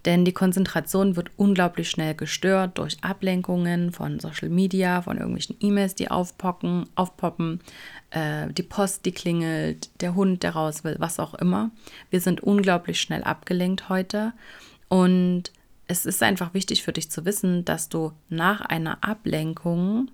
Denn 0.07 0.25
die 0.25 0.33
Konzentration 0.33 1.17
wird 1.17 1.31
unglaublich 1.37 1.91
schnell 1.91 2.15
gestört 2.15 2.79
durch 2.79 2.97
Ablenkungen 3.03 3.93
von 3.93 4.19
Social 4.19 4.49
Media, 4.49 5.03
von 5.03 5.19
irgendwelchen 5.19 5.57
E-Mails, 5.61 5.95
die 5.95 6.11
aufpocken, 6.11 6.87
aufpoppen, 6.95 7.61
äh, 8.11 8.49
die 8.53 8.63
Post, 8.63 9.05
die 9.05 9.13
klingelt, 9.13 9.91
der 10.01 10.15
Hund, 10.15 10.43
der 10.43 10.53
raus 10.53 10.85
will, 10.85 10.97
was 10.99 11.21
auch 11.21 11.35
immer. 11.35 11.71
Wir 12.09 12.21
sind 12.21 12.41
unglaublich 12.41 13.01
schnell 13.01 13.23
abgelenkt 13.23 13.91
heute. 13.91 14.33
Und 14.89 15.53
es 15.87 16.07
ist 16.07 16.23
einfach 16.23 16.55
wichtig 16.55 16.83
für 16.83 16.93
dich 16.93 17.11
zu 17.11 17.25
wissen, 17.25 17.65
dass 17.65 17.89
du 17.89 18.13
nach 18.29 18.63
einer 18.63 19.05
Ablenkung 19.05 20.11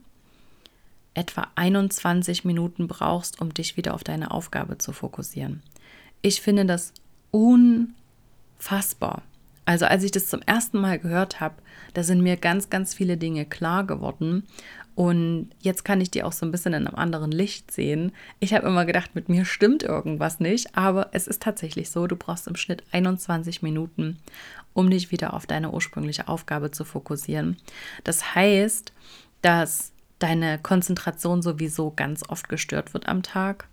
etwa 1.14 1.48
21 1.54 2.44
Minuten 2.44 2.88
brauchst, 2.88 3.40
um 3.40 3.54
dich 3.54 3.76
wieder 3.76 3.94
auf 3.94 4.04
deine 4.04 4.30
Aufgabe 4.32 4.78
zu 4.78 4.92
fokussieren. 4.92 5.62
Ich 6.22 6.40
finde 6.40 6.66
das 6.66 6.92
unfassbar. 7.30 9.22
Also 9.66 9.84
als 9.84 10.04
ich 10.04 10.12
das 10.12 10.28
zum 10.28 10.40
ersten 10.42 10.80
Mal 10.80 10.98
gehört 10.98 11.40
habe, 11.40 11.56
da 11.92 12.02
sind 12.02 12.22
mir 12.22 12.36
ganz, 12.36 12.70
ganz 12.70 12.94
viele 12.94 13.16
Dinge 13.16 13.44
klar 13.44 13.84
geworden. 13.84 14.44
Und 14.94 15.50
jetzt 15.60 15.84
kann 15.84 16.00
ich 16.00 16.10
die 16.10 16.22
auch 16.22 16.32
so 16.32 16.46
ein 16.46 16.52
bisschen 16.52 16.72
in 16.72 16.86
einem 16.86 16.96
anderen 16.96 17.30
Licht 17.30 17.70
sehen. 17.70 18.12
Ich 18.40 18.54
habe 18.54 18.66
immer 18.66 18.86
gedacht, 18.86 19.14
mit 19.14 19.28
mir 19.28 19.44
stimmt 19.44 19.82
irgendwas 19.82 20.40
nicht, 20.40 20.74
aber 20.74 21.08
es 21.12 21.26
ist 21.26 21.42
tatsächlich 21.42 21.90
so, 21.90 22.06
du 22.06 22.16
brauchst 22.16 22.46
im 22.46 22.56
Schnitt 22.56 22.82
21 22.92 23.60
Minuten, 23.60 24.18
um 24.72 24.88
dich 24.88 25.10
wieder 25.10 25.34
auf 25.34 25.44
deine 25.44 25.72
ursprüngliche 25.72 26.28
Aufgabe 26.28 26.70
zu 26.70 26.84
fokussieren. 26.84 27.58
Das 28.04 28.34
heißt, 28.34 28.92
dass 29.42 29.92
deine 30.18 30.58
Konzentration 30.58 31.42
sowieso 31.42 31.92
ganz 31.94 32.22
oft 32.28 32.48
gestört 32.48 32.94
wird 32.94 33.06
am 33.06 33.22
Tag 33.22 33.68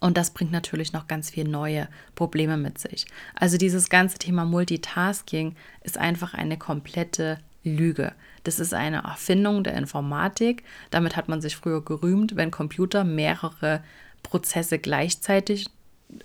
und 0.00 0.16
das 0.16 0.32
bringt 0.32 0.52
natürlich 0.52 0.92
noch 0.92 1.06
ganz 1.06 1.30
viele 1.30 1.48
neue 1.48 1.88
Probleme 2.14 2.56
mit 2.56 2.78
sich. 2.78 3.06
Also 3.34 3.56
dieses 3.56 3.88
ganze 3.88 4.18
Thema 4.18 4.44
Multitasking 4.44 5.56
ist 5.82 5.98
einfach 5.98 6.34
eine 6.34 6.58
komplette 6.58 7.38
Lüge. 7.64 8.12
Das 8.44 8.60
ist 8.60 8.74
eine 8.74 8.98
Erfindung 9.04 9.64
der 9.64 9.74
Informatik. 9.74 10.64
Damit 10.90 11.16
hat 11.16 11.28
man 11.28 11.40
sich 11.40 11.56
früher 11.56 11.82
gerühmt, 11.82 12.36
wenn 12.36 12.50
Computer 12.50 13.04
mehrere 13.04 13.82
Prozesse 14.22 14.78
gleichzeitig 14.78 15.68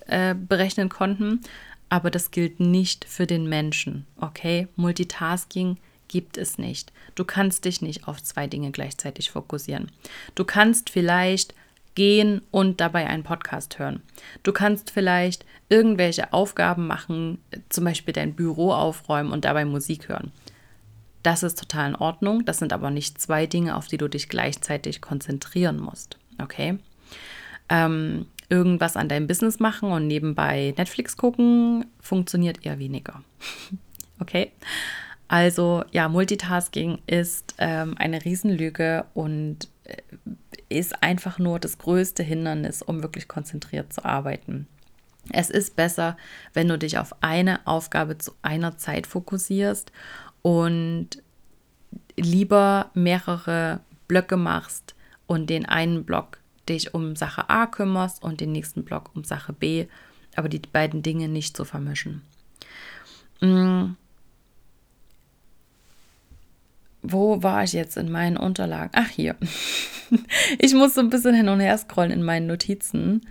äh, 0.07 0.35
berechnen 0.35 0.89
konnten. 0.89 1.41
Aber 1.87 2.11
das 2.11 2.31
gilt 2.31 2.59
nicht 2.59 3.05
für 3.05 3.25
den 3.25 3.47
Menschen. 3.47 4.05
Okay? 4.19 4.67
Multitasking 4.75 5.77
gibt 6.07 6.37
es 6.37 6.57
nicht. 6.57 6.91
Du 7.15 7.23
kannst 7.23 7.65
dich 7.65 7.81
nicht 7.81 8.07
auf 8.07 8.21
zwei 8.21 8.47
Dinge 8.47 8.71
gleichzeitig 8.71 9.31
fokussieren. 9.31 9.91
Du 10.35 10.43
kannst 10.43 10.89
vielleicht 10.89 11.55
gehen 11.95 12.41
und 12.51 12.81
dabei 12.81 13.07
einen 13.07 13.23
Podcast 13.23 13.79
hören. 13.79 14.01
Du 14.43 14.51
kannst 14.51 14.91
vielleicht 14.91 15.45
irgendwelche 15.69 16.33
Aufgaben 16.33 16.87
machen, 16.87 17.39
zum 17.69 17.85
Beispiel 17.85 18.13
dein 18.13 18.33
Büro 18.33 18.71
aufräumen 18.71 19.31
und 19.31 19.45
dabei 19.45 19.65
Musik 19.65 20.09
hören. 20.09 20.31
Das 21.23 21.43
ist 21.43 21.59
total 21.59 21.89
in 21.89 21.95
Ordnung. 21.95 22.45
Das 22.45 22.59
sind 22.59 22.71
aber 22.73 22.89
nicht 22.89 23.19
zwei 23.19 23.45
Dinge, 23.45 23.75
auf 23.75 23.87
die 23.87 23.97
du 23.97 24.07
dich 24.07 24.29
gleichzeitig 24.29 25.01
konzentrieren 25.01 25.79
musst. 25.79 26.17
Okay? 26.41 26.79
Ähm, 27.67 28.27
irgendwas 28.49 28.97
an 28.97 29.09
deinem 29.09 29.27
Business 29.27 29.59
machen 29.59 29.91
und 29.91 30.07
nebenbei 30.07 30.73
Netflix 30.77 31.17
gucken 31.17 31.85
funktioniert 31.99 32.65
eher 32.65 32.79
weniger. 32.79 33.21
okay? 34.19 34.51
Also 35.27 35.83
ja, 35.91 36.09
Multitasking 36.09 36.99
ist 37.05 37.53
ähm, 37.59 37.95
eine 37.97 38.25
Riesenlüge 38.25 39.05
und 39.13 39.67
ist 40.69 41.01
einfach 41.03 41.39
nur 41.39 41.59
das 41.59 41.77
größte 41.77 42.23
Hindernis, 42.23 42.81
um 42.81 43.01
wirklich 43.01 43.27
konzentriert 43.27 43.91
zu 43.91 44.05
arbeiten. 44.05 44.67
Es 45.31 45.49
ist 45.49 45.75
besser, 45.75 46.17
wenn 46.53 46.67
du 46.67 46.77
dich 46.77 46.97
auf 46.97 47.13
eine 47.21 47.65
Aufgabe 47.67 48.17
zu 48.17 48.33
einer 48.41 48.77
Zeit 48.77 49.07
fokussierst 49.07 49.91
und 50.41 51.21
lieber 52.15 52.89
mehrere 52.93 53.81
Blöcke 54.07 54.37
machst 54.37 54.95
und 55.27 55.49
den 55.49 55.65
einen 55.65 56.05
Block 56.05 56.39
dich 56.67 56.93
um 56.93 57.15
Sache 57.15 57.49
A 57.49 57.65
kümmerst 57.65 58.23
und 58.23 58.41
den 58.41 58.51
nächsten 58.51 58.83
Block 58.85 59.11
um 59.15 59.23
Sache 59.23 59.53
B, 59.53 59.87
aber 60.35 60.49
die 60.49 60.59
beiden 60.59 61.01
Dinge 61.01 61.27
nicht 61.27 61.57
zu 61.57 61.65
vermischen. 61.65 62.21
Mm. 63.41 63.95
Wo 67.01 67.41
war 67.41 67.63
ich 67.63 67.73
jetzt 67.73 67.97
in 67.97 68.11
meinen 68.11 68.37
Unterlagen? 68.37 68.91
Ach, 68.93 69.07
hier. 69.07 69.35
ich 70.59 70.73
muss 70.73 70.95
so 70.95 71.01
ein 71.01 71.09
bisschen 71.09 71.33
hin 71.33 71.49
und 71.49 71.59
her 71.59 71.77
scrollen 71.77 72.11
in 72.11 72.23
meinen 72.23 72.47
Notizen. 72.47 73.21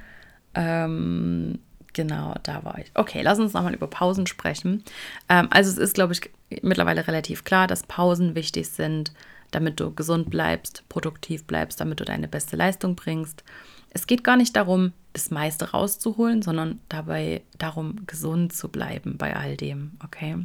Ähm, 0.54 1.58
genau, 1.92 2.34
da 2.42 2.64
war 2.64 2.78
ich. 2.78 2.90
Okay, 2.94 3.20
lass 3.22 3.38
uns 3.38 3.52
nochmal 3.52 3.75
über 3.75 3.87
Pausen 3.87 4.26
sprechen. 4.26 4.82
Ähm, 5.28 5.48
also 5.50 5.70
es 5.70 5.76
ist, 5.78 5.94
glaube 5.94 6.14
ich, 6.14 6.30
mittlerweile 6.62 7.06
relativ 7.06 7.44
klar, 7.44 7.66
dass 7.66 7.82
Pausen 7.82 8.34
wichtig 8.34 8.68
sind, 8.68 9.12
damit 9.50 9.80
du 9.80 9.94
gesund 9.94 10.30
bleibst, 10.30 10.84
produktiv 10.88 11.44
bleibst, 11.44 11.80
damit 11.80 12.00
du 12.00 12.04
deine 12.04 12.28
beste 12.28 12.56
Leistung 12.56 12.96
bringst. 12.96 13.44
Es 13.90 14.06
geht 14.06 14.25
gar 14.25 14.37
nicht 14.37 14.56
darum, 14.56 14.92
das 15.12 15.30
meiste 15.30 15.70
rauszuholen, 15.70 16.42
sondern 16.42 16.80
dabei 16.88 17.42
darum, 17.58 18.06
gesund 18.06 18.52
zu 18.52 18.68
bleiben 18.68 19.16
bei 19.16 19.34
all 19.34 19.56
dem, 19.56 19.92
okay? 20.04 20.37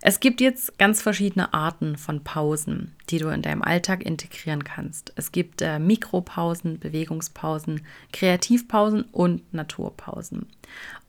Es 0.00 0.20
gibt 0.20 0.40
jetzt 0.40 0.78
ganz 0.78 1.02
verschiedene 1.02 1.52
Arten 1.52 1.96
von 1.96 2.22
Pausen, 2.22 2.94
die 3.10 3.18
du 3.18 3.28
in 3.28 3.42
deinem 3.42 3.62
Alltag 3.62 4.04
integrieren 4.04 4.62
kannst. 4.62 5.12
Es 5.16 5.32
gibt 5.32 5.60
äh, 5.60 5.80
Mikropausen, 5.80 6.78
Bewegungspausen, 6.78 7.84
Kreativpausen 8.12 9.02
und 9.02 9.52
Naturpausen. 9.52 10.46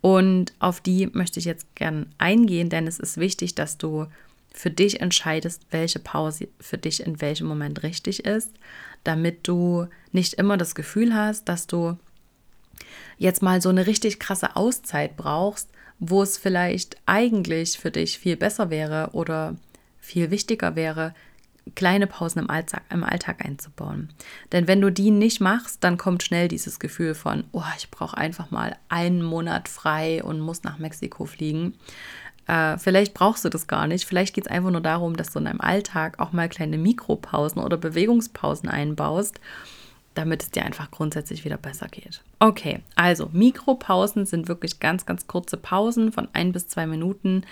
Und 0.02 0.54
auf 0.60 0.82
die 0.82 1.08
möchte 1.08 1.40
ich 1.40 1.46
jetzt 1.46 1.76
gern 1.76 2.08
eingehen, 2.18 2.70
denn 2.70 2.88
es 2.88 3.00
ist 3.00 3.18
wichtig, 3.18 3.54
dass 3.54 3.78
du 3.78 4.08
für 4.52 4.72
dich 4.72 5.02
entscheidest, 5.02 5.68
welche 5.70 6.00
Pause 6.00 6.48
für 6.60 6.80
dich 6.80 7.06
in 7.06 7.22
welchem 7.22 7.48
Moment 7.48 7.84
richtig 7.84 8.26
ist, 8.26 8.52
damit 9.04 9.48
du 9.48 9.88
nicht 10.12 10.34
immer 10.34 10.58
das 10.58 10.74
Gefühl 10.74 11.14
hast, 11.14 11.48
dass 11.48 11.68
du 11.68 11.98
jetzt 13.20 13.44
mal 13.44 13.62
so 13.62 13.70
eine 13.70 13.86
richtig 13.86 14.20
krasse 14.20 14.56
Auszeit 14.56 15.16
brauchst, 15.16 15.70
wo 16.00 16.24
es 16.24 16.38
vielleicht 16.38 16.98
eigentlich 17.06 17.78
für 17.78 17.92
dich 17.92 18.20
viel 18.20 18.38
besser 18.38 18.70
wäre 18.70 19.10
oder 19.14 19.56
viel 20.00 20.32
wichtiger 20.32 20.76
wäre, 20.76 21.14
kleine 21.76 22.08
Pausen 22.08 22.40
im 22.40 22.50
Alltag, 22.50 22.84
im 22.90 23.04
Alltag 23.04 23.46
einzubauen. 23.46 24.10
Denn 24.52 24.68
wenn 24.68 24.82
du 24.82 24.92
die 24.92 25.12
nicht 25.12 25.40
machst, 25.42 25.84
dann 25.84 25.98
kommt 25.98 26.24
schnell 26.24 26.48
dieses 26.48 26.80
Gefühl 26.80 27.14
von, 27.14 27.44
oh, 27.52 27.64
ich 27.78 27.92
brauche 27.92 28.18
einfach 28.18 28.50
mal 28.50 28.76
einen 28.88 29.22
Monat 29.22 29.68
frei 29.68 30.24
und 30.24 30.40
muss 30.40 30.64
nach 30.64 30.80
Mexiko 30.80 31.26
fliegen. 31.26 31.76
Äh, 32.48 32.78
vielleicht 32.78 33.14
brauchst 33.14 33.46
du 33.46 33.50
das 33.50 33.68
gar 33.68 33.86
nicht. 33.86 34.06
Vielleicht 34.06 34.34
geht 34.34 34.48
es 34.48 34.52
einfach 34.52 34.72
nur 34.72 34.82
darum, 34.82 35.16
dass 35.16 35.32
du 35.32 35.40
in 35.40 35.46
deinem 35.46 35.62
Alltag 35.62 36.20
auch 36.20 36.32
mal 36.32 36.50
kleine 36.50 36.78
Mikropausen 36.78 37.62
oder 37.62 37.78
Bewegungspausen 37.78 38.70
einbaust 38.70 39.40
damit 40.20 40.44
es 40.44 40.52
dir 40.52 40.66
einfach 40.66 40.92
grundsätzlich 40.92 41.46
wieder 41.46 41.56
besser 41.56 41.88
geht. 41.88 42.22
Okay, 42.40 42.82
also 42.96 43.30
Mikropausen 43.32 44.26
sind 44.26 44.50
wirklich 44.50 44.82
ganz, 44.82 45.06
ganz 45.06 45.28
kurze 45.28 45.56
Pausen 45.56 46.12
von 46.12 46.28
ein 46.34 46.52
bis 46.52 46.68
zwei 46.68 46.86
Minuten, 46.86 47.46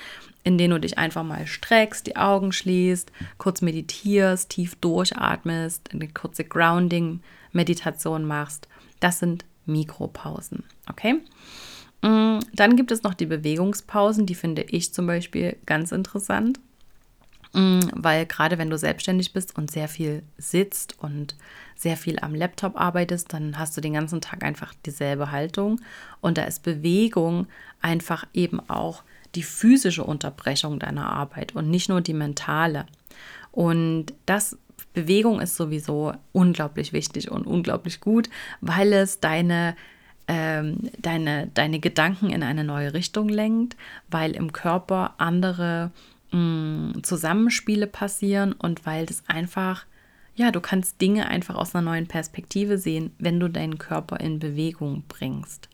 in 0.43 0.57
denen 0.57 0.71
du 0.71 0.79
dich 0.81 0.97
einfach 0.97 1.23
mal 1.23 1.47
streckst, 1.47 2.07
die 2.07 2.17
Augen 2.17 2.51
schließt, 2.51 3.13
kurz 3.37 3.61
meditierst, 3.61 4.49
tief 4.49 4.75
durchatmest, 4.75 5.93
eine 5.93 6.09
kurze 6.09 6.43
Grounding-Meditation 6.43 8.25
machst. 8.25 8.67
Das 8.99 9.19
sind 9.19 9.45
Mikropausen. 9.65 10.65
Okay? 10.89 11.21
Mm, 12.01 12.39
dann 12.53 12.75
gibt 12.75 12.91
es 12.91 13.03
noch 13.03 13.13
die 13.13 13.27
Bewegungspausen, 13.27 14.25
die 14.25 14.35
finde 14.35 14.63
ich 14.63 14.93
zum 14.93 15.07
Beispiel 15.07 15.55
ganz 15.65 15.93
interessant. 15.93 16.59
Mm, 17.57 17.79
weil 17.93 18.27
gerade 18.27 18.59
wenn 18.59 18.69
du 18.69 18.77
selbstständig 18.77 19.33
bist 19.33 19.57
und 19.57 19.71
sehr 19.71 19.87
viel 19.87 20.21
sitzt 20.37 20.95
und 20.99 21.35
sehr 21.75 21.97
viel 21.97 22.19
am 22.19 22.35
Laptop 22.35 22.79
arbeitest, 22.79 23.33
dann 23.33 23.57
hast 23.57 23.75
du 23.75 23.81
den 23.81 23.93
ganzen 23.93 24.21
Tag 24.21 24.43
einfach 24.43 24.75
dieselbe 24.85 25.31
Haltung 25.31 25.81
und 26.21 26.37
da 26.37 26.43
ist 26.43 26.61
Bewegung 26.61 27.47
einfach 27.81 28.27
eben 28.35 28.59
auch 28.69 29.01
die 29.33 29.41
physische 29.41 30.03
Unterbrechung 30.03 30.77
deiner 30.77 31.11
Arbeit 31.11 31.55
und 31.55 31.71
nicht 31.71 31.89
nur 31.89 32.01
die 32.01 32.13
mentale. 32.13 32.85
Und 33.51 34.13
das 34.27 34.59
Bewegung 34.93 35.41
ist 35.41 35.55
sowieso 35.55 36.13
unglaublich 36.33 36.93
wichtig 36.93 37.31
und 37.31 37.47
unglaublich 37.47 38.01
gut, 38.01 38.29
weil 38.61 38.93
es 38.93 39.19
deine 39.19 39.75
ähm, 40.27 40.91
deine, 40.99 41.47
deine 41.53 41.79
Gedanken 41.79 42.29
in 42.29 42.43
eine 42.43 42.65
neue 42.65 42.93
Richtung 42.93 43.29
lenkt, 43.29 43.77
weil 44.09 44.35
im 44.35 44.51
Körper 44.51 45.15
andere 45.17 45.91
mh, 46.31 47.01
Zusammenspiele 47.03 47.87
passieren 47.87 48.53
und 48.53 48.85
weil 48.85 49.05
das 49.05 49.23
einfach, 49.27 49.85
ja, 50.35 50.51
du 50.51 50.61
kannst 50.61 51.01
Dinge 51.01 51.27
einfach 51.27 51.55
aus 51.55 51.75
einer 51.75 51.89
neuen 51.89 52.07
Perspektive 52.07 52.77
sehen, 52.77 53.11
wenn 53.19 53.39
du 53.39 53.49
deinen 53.49 53.77
Körper 53.77 54.19
in 54.19 54.39
Bewegung 54.39 55.03
bringst. 55.07 55.69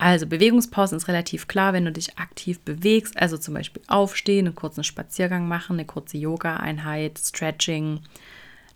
Also 0.00 0.26
Bewegungspausen 0.26 0.96
ist 0.96 1.08
relativ 1.08 1.46
klar, 1.46 1.74
wenn 1.74 1.84
du 1.84 1.92
dich 1.92 2.18
aktiv 2.18 2.58
bewegst, 2.60 3.20
also 3.20 3.36
zum 3.36 3.52
Beispiel 3.52 3.82
aufstehen, 3.86 4.46
einen 4.46 4.54
kurzen 4.54 4.82
Spaziergang 4.82 5.46
machen, 5.46 5.74
eine 5.74 5.84
kurze 5.84 6.16
Yoga-Einheit, 6.16 7.18
Stretching. 7.18 8.00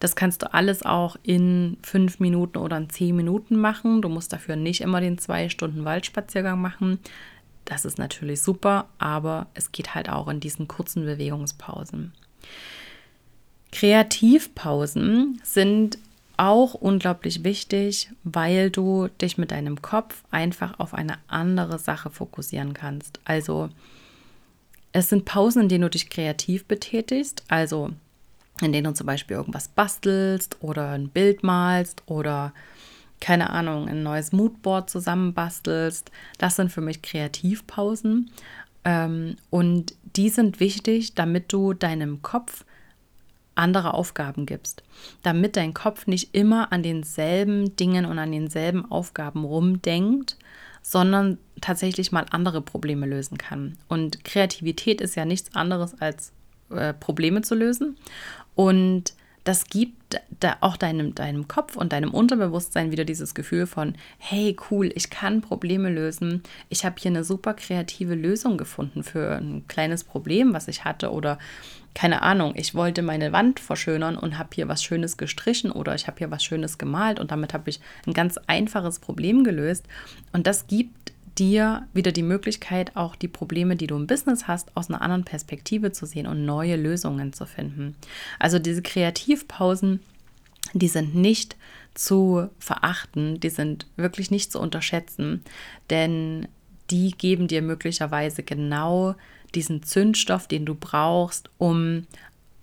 Das 0.01 0.17
kannst 0.17 0.43
du 0.43 0.53
alles 0.53 0.83
auch 0.83 1.17
in 1.23 1.79
fünf 1.83 2.21
Minuten 2.21 2.59
oder 2.59 2.77
in 2.77 2.91
zehn 2.91 3.17
Minuten 3.17 3.57
machen. 3.57 4.03
Du 4.03 4.11
musst 4.11 4.35
dafür 4.35 4.57
nicht 4.57 4.83
immer 4.83 5.01
den 5.01 5.17
zwei 5.17 5.49
Stunden 5.49 5.87
Waldspaziergang 5.87 6.61
machen. 6.61 6.99
Das 7.65 7.85
ist 7.85 7.99
natürlich 7.99 8.43
super, 8.43 8.87
aber 8.99 9.47
es 9.55 9.73
geht 9.73 9.95
halt 9.95 10.09
auch 10.09 10.29
in 10.29 10.41
diesen 10.41 10.69
kurzen 10.69 11.05
Bewegungspausen. 11.05 12.13
Kreativpausen 13.73 15.41
sind 15.43 15.99
auch 16.37 16.75
unglaublich 16.75 17.45
wichtig, 17.45 18.11
weil 18.25 18.71
du 18.71 19.09
dich 19.21 19.39
mit 19.39 19.51
deinem 19.51 19.83
Kopf 19.83 20.23
einfach 20.31 20.79
auf 20.79 20.95
eine 20.95 21.19
andere 21.29 21.79
Sache 21.79 22.11
fokussieren 22.11 22.75
kannst. 22.75 23.21
Also 23.25 23.71
es 24.93 25.09
sind 25.09 25.25
Pausen, 25.25 25.63
in 25.63 25.69
denen 25.69 25.83
du 25.83 25.91
dich 25.91 26.11
kreativ 26.11 26.67
betätigst, 26.67 27.45
also 27.49 27.91
in 28.61 28.73
denen 28.73 28.85
du 28.85 28.95
zum 28.95 29.07
Beispiel 29.07 29.37
irgendwas 29.37 29.69
bastelst 29.69 30.57
oder 30.61 30.91
ein 30.91 31.09
Bild 31.09 31.43
malst 31.43 32.03
oder 32.07 32.53
keine 33.21 33.51
Ahnung, 33.51 33.89
ein 33.89 34.03
neues 34.03 34.33
Moodboard 34.33 34.91
zusammenbastelst. 34.91 36.11
Das 36.39 36.57
sind 36.57 36.71
für 36.71 36.81
mich 36.81 37.03
Kreativpausen. 37.03 38.31
Ähm, 38.85 39.37
und 39.51 39.95
die 40.17 40.29
sind 40.29 40.61
wichtig, 40.61 41.15
damit 41.15 41.53
du 41.53 41.73
deinem 41.73 42.23
Kopf 42.23 42.65
andere 43.55 43.95
Aufgaben 43.95 44.47
gibst, 44.47 44.83
damit 45.23 45.57
dein 45.57 45.75
Kopf 45.75 46.07
nicht 46.07 46.35
immer 46.35 46.73
an 46.73 46.83
denselben 46.83 47.77
Dingen 47.77 48.05
und 48.05 48.19
an 48.19 48.33
denselben 48.33 48.91
Aufgaben 48.91 49.45
rumdenkt, 49.45 50.37
sondern 50.83 51.39
tatsächlich 51.61 52.13
mal 52.13 52.27
andere 52.31 52.61
Probleme 52.61 53.07
lösen 53.07 53.39
kann. 53.39 53.79
Und 53.89 54.25
Kreativität 54.25 55.01
ist 55.01 55.15
ja 55.15 55.25
nichts 55.25 55.55
anderes 55.55 56.01
als 56.01 56.33
äh, 56.71 56.93
Probleme 56.93 57.43
zu 57.43 57.55
lösen. 57.55 57.97
Und 58.55 59.15
das 59.45 59.67
gibt 59.67 60.21
da 60.41 60.57
auch 60.61 60.77
deinem, 60.77 61.15
deinem 61.15 61.49
Kopf 61.49 61.77
und 61.77 61.93
deinem 61.93 62.13
Unterbewusstsein 62.13 62.91
wieder 62.91 63.05
dieses 63.05 63.35
Gefühl 63.35 63.67
von, 63.67 63.95
hey, 64.19 64.57
cool, 64.71 64.91
ich 64.95 65.11
kann 65.11 65.43
Probleme 65.43 65.91
lösen. 65.91 66.43
Ich 66.71 66.85
habe 66.85 66.97
hier 66.99 67.11
eine 67.11 67.25
super 67.25 67.55
kreative 67.55 68.15
Lösung 68.15 68.57
gefunden 68.57 69.03
für 69.03 69.37
ein 69.37 69.65
kleines 69.69 70.03
Problem, 70.05 70.55
was 70.55 70.69
ich 70.69 70.85
hatte 70.85 71.13
oder 71.13 71.39
keine 71.95 72.23
Ahnung, 72.23 72.55
ich 72.57 72.75
wollte 72.75 73.03
meine 73.03 73.33
Wand 73.33 73.61
verschönern 73.61 74.17
und 74.17 74.37
habe 74.37 74.51
hier 74.53 74.67
was 74.67 74.83
Schönes 74.83 75.17
gestrichen 75.17 75.71
oder 75.71 75.95
ich 75.95 76.09
habe 76.09 76.19
hier 76.19 76.31
was 76.31 76.43
Schönes 76.43 76.77
gemalt 76.77 77.21
und 77.21 77.31
damit 77.31 77.55
habe 77.55 77.71
ich 77.71 77.81
ein 78.07 78.13
ganz 78.13 78.37
einfaches 78.49 78.99
Problem 78.99 79.45
gelöst. 79.45 79.87
Und 80.33 80.49
das 80.49 80.67
gibt 80.67 81.04
dir 81.39 81.87
wieder 81.93 82.13
die 82.13 82.23
Möglichkeit, 82.23 82.97
auch 82.97 83.17
die 83.17 83.29
Probleme, 83.29 83.77
die 83.77 83.87
du 83.87 83.97
im 83.97 84.07
Business 84.07 84.47
hast, 84.47 84.77
aus 84.77 84.89
einer 84.89 85.03
anderen 85.03 85.25
Perspektive 85.25 85.93
zu 85.93 86.07
sehen 86.07 86.27
und 86.27 86.45
neue 86.45 86.77
Lösungen 86.77 87.33
zu 87.33 87.47
finden. 87.47 87.97
Also 88.39 88.59
diese 88.59 88.83
Kreativpausen, 88.83 90.01
die 90.73 90.89
sind 90.89 91.15
nicht 91.15 91.57
zu 91.95 92.49
verachten, 92.59 93.41
die 93.41 93.51
sind 93.51 93.87
wirklich 93.97 94.31
nicht 94.31 94.53
zu 94.53 94.61
unterschätzen, 94.61 95.43
denn 95.91 96.49
die 96.91 97.13
geben 97.13 97.49
dir 97.49 97.63
möglicherweise 97.63 98.43
genau 98.43 99.15
diesen 99.55 99.83
Zündstoff, 99.83 100.49
den 100.49 100.67
du 100.67 100.75
brauchst, 100.75 101.49
um 101.59 102.07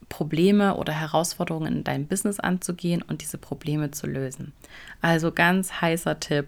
Probleme 0.10 0.76
oder 0.76 0.92
Herausforderungen 0.92 1.78
in 1.78 1.84
deinem 1.84 2.06
Business 2.06 2.40
anzugehen 2.40 3.02
und 3.02 3.22
diese 3.22 3.38
Probleme 3.38 3.92
zu 3.92 4.08
lösen. 4.08 4.52
Also 5.00 5.32
ganz 5.32 5.82
heißer 5.82 6.20
Tipp. 6.20 6.48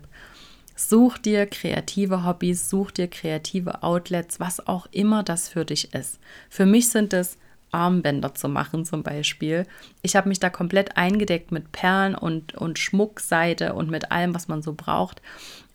Such 0.75 1.17
dir 1.17 1.45
kreative 1.45 2.25
Hobbys, 2.25 2.69
such 2.69 2.91
dir 2.91 3.07
kreative 3.07 3.83
Outlets, 3.83 4.39
was 4.39 4.67
auch 4.67 4.87
immer 4.91 5.23
das 5.23 5.49
für 5.49 5.65
dich 5.65 5.93
ist. 5.93 6.19
Für 6.49 6.65
mich 6.65 6.89
sind 6.89 7.13
es 7.13 7.37
Armbänder 7.71 8.35
zu 8.35 8.47
machen 8.49 8.85
zum 8.85 9.03
Beispiel. 9.03 9.65
Ich 10.01 10.15
habe 10.15 10.29
mich 10.29 10.39
da 10.39 10.49
komplett 10.49 10.95
eingedeckt 10.97 11.51
mit 11.51 11.71
Perlen 11.71 12.15
und, 12.15 12.53
und 12.55 12.79
Schmuckseite 12.79 13.73
und 13.73 13.89
mit 13.89 14.11
allem, 14.11 14.35
was 14.35 14.47
man 14.47 14.61
so 14.61 14.73
braucht. 14.73 15.21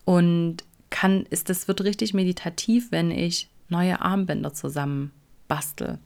Und 0.05 0.65
kann, 0.91 1.27
ist, 1.31 1.51
das 1.51 1.69
wird 1.69 1.83
richtig 1.83 2.15
meditativ, 2.15 2.93
wenn 2.93 3.11
ich 3.11 3.49
neue 3.69 4.01
Armbänder 4.01 4.55
zusammen 4.55 5.13
bastel. 5.49 5.99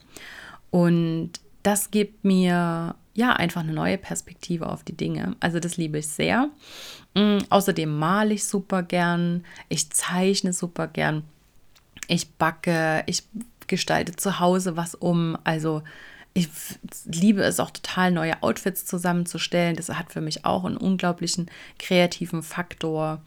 Und 0.71 1.33
das 1.63 1.91
gibt 1.91 2.25
mir 2.25 2.97
ja 3.15 3.33
einfach 3.33 3.63
eine 3.63 3.73
neue 3.73 3.99
Perspektive 3.99 4.69
auf 4.69 4.85
die 4.85 4.97
Dinge. 4.97 5.37
Also 5.41 5.61
das 5.61 5.77
liebe 5.77 5.99
ich 5.99 6.09
sehr. 6.09 6.49
Mm, 7.15 7.39
außerdem 7.51 7.99
male 7.99 8.35
ich 8.35 8.45
super 8.45 8.83
gern, 8.83 9.45
ich 9.69 9.91
zeichne 9.91 10.53
super 10.53 10.89
gern, 10.89 11.25
ich 12.09 12.31
backe, 12.31 13.05
ich 13.07 13.25
gestalte 13.67 14.17
zu 14.17 14.41
Hause 14.41 14.77
was 14.77 14.95
um. 14.95 15.37
Also 15.45 15.83
ich 16.35 16.49
liebe 17.05 17.43
es 17.43 17.61
auch 17.61 17.71
total, 17.71 18.11
neue 18.11 18.43
Outfits 18.43 18.87
zusammenzustellen. 18.87 19.77
Das 19.77 19.89
hat 19.91 20.13
für 20.13 20.23
mich 20.23 20.45
auch 20.45 20.65
einen 20.65 20.79
unglaublichen 20.79 21.51
kreativen 21.79 22.43
Faktor. 22.43 23.23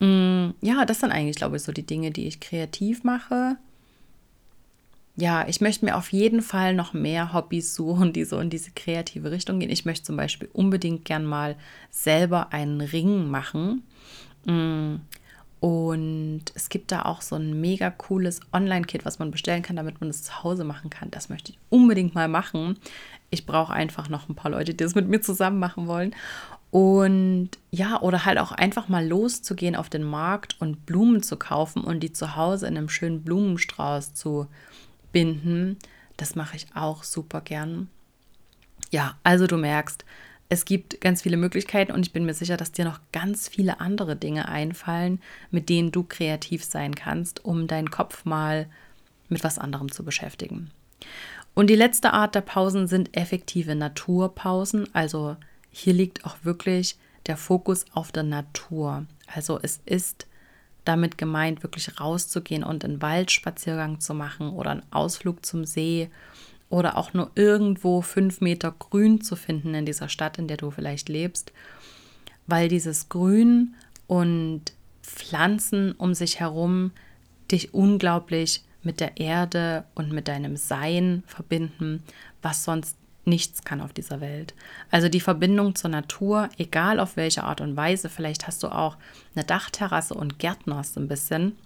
Mm, 0.00 0.50
ja, 0.60 0.84
das 0.84 1.00
sind 1.00 1.12
eigentlich, 1.12 1.36
glaube 1.36 1.56
ich, 1.56 1.62
so 1.62 1.72
die 1.72 1.86
Dinge, 1.86 2.10
die 2.10 2.26
ich 2.26 2.40
kreativ 2.40 3.04
mache 3.04 3.56
ja, 5.16 5.46
ich 5.46 5.60
möchte 5.60 5.84
mir 5.84 5.96
auf 5.96 6.12
jeden 6.12 6.40
Fall 6.40 6.74
noch 6.74 6.94
mehr 6.94 7.32
Hobbys 7.32 7.74
suchen, 7.74 8.12
die 8.12 8.24
so 8.24 8.38
in 8.38 8.48
diese 8.48 8.70
kreative 8.70 9.30
Richtung 9.30 9.60
gehen. 9.60 9.70
Ich 9.70 9.84
möchte 9.84 10.04
zum 10.04 10.16
Beispiel 10.16 10.48
unbedingt 10.52 11.04
gern 11.04 11.26
mal 11.26 11.56
selber 11.90 12.52
einen 12.52 12.80
Ring 12.80 13.28
machen. 13.28 13.82
Mm. 14.46 14.96
Und 15.60 16.42
es 16.54 16.70
gibt 16.70 16.90
da 16.90 17.02
auch 17.02 17.20
so 17.20 17.36
ein 17.36 17.60
mega 17.60 17.90
cooles 17.90 18.40
Online-Kit, 18.52 19.04
was 19.04 19.20
man 19.20 19.30
bestellen 19.30 19.62
kann, 19.62 19.76
damit 19.76 20.00
man 20.00 20.10
es 20.10 20.24
zu 20.24 20.42
Hause 20.42 20.64
machen 20.64 20.90
kann. 20.90 21.12
Das 21.12 21.28
möchte 21.28 21.52
ich 21.52 21.58
unbedingt 21.68 22.16
mal 22.16 22.26
machen. 22.26 22.78
Ich 23.30 23.46
brauche 23.46 23.72
einfach 23.72 24.08
noch 24.08 24.28
ein 24.28 24.34
paar 24.34 24.50
Leute, 24.50 24.72
die 24.72 24.82
das 24.82 24.96
mit 24.96 25.06
mir 25.06 25.20
zusammen 25.20 25.60
machen 25.60 25.86
wollen. 25.86 26.16
Und 26.72 27.50
ja, 27.70 28.00
oder 28.00 28.24
halt 28.24 28.38
auch 28.38 28.50
einfach 28.50 28.88
mal 28.88 29.06
loszugehen 29.06 29.76
auf 29.76 29.88
den 29.88 30.02
Markt 30.02 30.56
und 30.58 30.84
Blumen 30.84 31.22
zu 31.22 31.36
kaufen 31.36 31.84
und 31.84 32.00
die 32.00 32.12
zu 32.12 32.34
Hause 32.34 32.66
in 32.66 32.76
einem 32.76 32.88
schönen 32.88 33.22
Blumenstrauß 33.22 34.14
zu 34.14 34.48
binden. 35.12 35.78
Das 36.16 36.34
mache 36.34 36.56
ich 36.56 36.66
auch 36.74 37.04
super 37.04 37.40
gern. 37.40 37.88
Ja, 38.90 39.18
also 39.22 39.46
du 39.46 39.56
merkst, 39.56 40.04
es 40.48 40.66
gibt 40.66 41.00
ganz 41.00 41.22
viele 41.22 41.38
Möglichkeiten 41.38 41.92
und 41.92 42.04
ich 42.04 42.12
bin 42.12 42.26
mir 42.26 42.34
sicher, 42.34 42.58
dass 42.58 42.72
dir 42.72 42.84
noch 42.84 43.00
ganz 43.10 43.48
viele 43.48 43.80
andere 43.80 44.16
Dinge 44.16 44.48
einfallen, 44.48 45.20
mit 45.50 45.70
denen 45.70 45.92
du 45.92 46.02
kreativ 46.02 46.62
sein 46.62 46.94
kannst, 46.94 47.44
um 47.44 47.66
deinen 47.66 47.90
Kopf 47.90 48.26
mal 48.26 48.66
mit 49.30 49.42
was 49.44 49.58
anderem 49.58 49.90
zu 49.90 50.04
beschäftigen. 50.04 50.70
Und 51.54 51.68
die 51.68 51.74
letzte 51.74 52.12
Art 52.12 52.34
der 52.34 52.42
Pausen 52.42 52.86
sind 52.86 53.16
effektive 53.16 53.74
Naturpausen. 53.74 54.94
Also 54.94 55.36
hier 55.70 55.94
liegt 55.94 56.24
auch 56.26 56.36
wirklich 56.42 56.96
der 57.26 57.36
Fokus 57.36 57.86
auf 57.92 58.12
der 58.12 58.24
Natur. 58.24 59.06
Also 59.26 59.58
es 59.62 59.80
ist 59.86 60.26
damit 60.84 61.18
gemeint, 61.18 61.62
wirklich 61.62 62.00
rauszugehen 62.00 62.64
und 62.64 62.84
einen 62.84 63.02
Waldspaziergang 63.02 64.00
zu 64.00 64.14
machen 64.14 64.50
oder 64.50 64.70
einen 64.70 64.82
Ausflug 64.90 65.44
zum 65.44 65.64
See 65.64 66.10
oder 66.68 66.96
auch 66.96 67.12
nur 67.12 67.30
irgendwo 67.34 68.00
fünf 68.00 68.40
Meter 68.40 68.74
Grün 68.78 69.20
zu 69.20 69.36
finden 69.36 69.74
in 69.74 69.86
dieser 69.86 70.08
Stadt, 70.08 70.38
in 70.38 70.48
der 70.48 70.56
du 70.56 70.70
vielleicht 70.70 71.08
lebst, 71.08 71.52
weil 72.46 72.68
dieses 72.68 73.08
Grün 73.08 73.74
und 74.06 74.72
Pflanzen 75.02 75.92
um 75.92 76.14
sich 76.14 76.40
herum 76.40 76.92
dich 77.50 77.74
unglaublich 77.74 78.64
mit 78.82 79.00
der 79.00 79.18
Erde 79.18 79.84
und 79.94 80.12
mit 80.12 80.28
deinem 80.28 80.56
Sein 80.56 81.22
verbinden, 81.26 82.02
was 82.40 82.64
sonst 82.64 82.96
nichts 83.24 83.62
kann 83.64 83.80
auf 83.80 83.92
dieser 83.92 84.20
Welt. 84.20 84.54
Also 84.90 85.08
die 85.08 85.20
Verbindung 85.20 85.74
zur 85.74 85.90
Natur, 85.90 86.48
egal 86.58 86.98
auf 86.98 87.16
welche 87.16 87.44
Art 87.44 87.60
und 87.60 87.76
Weise, 87.76 88.08
vielleicht 88.08 88.46
hast 88.46 88.62
du 88.62 88.68
auch 88.68 88.96
eine 89.34 89.44
Dachterrasse 89.44 90.14
und 90.14 90.38
gärtnerst 90.38 90.96
ein 90.96 91.08
bisschen. 91.08 91.56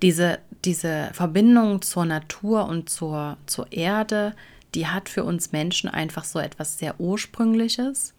Diese, 0.00 0.38
diese 0.64 1.10
Verbindung 1.12 1.82
zur 1.82 2.06
Natur 2.06 2.66
und 2.66 2.88
zur, 2.88 3.36
zur 3.46 3.70
Erde, 3.70 4.34
die 4.74 4.86
hat 4.86 5.08
für 5.08 5.24
uns 5.24 5.52
Menschen 5.52 5.88
einfach 5.88 6.24
so 6.24 6.38
etwas 6.38 6.78
sehr 6.78 6.98
Ursprüngliches. 6.98 8.14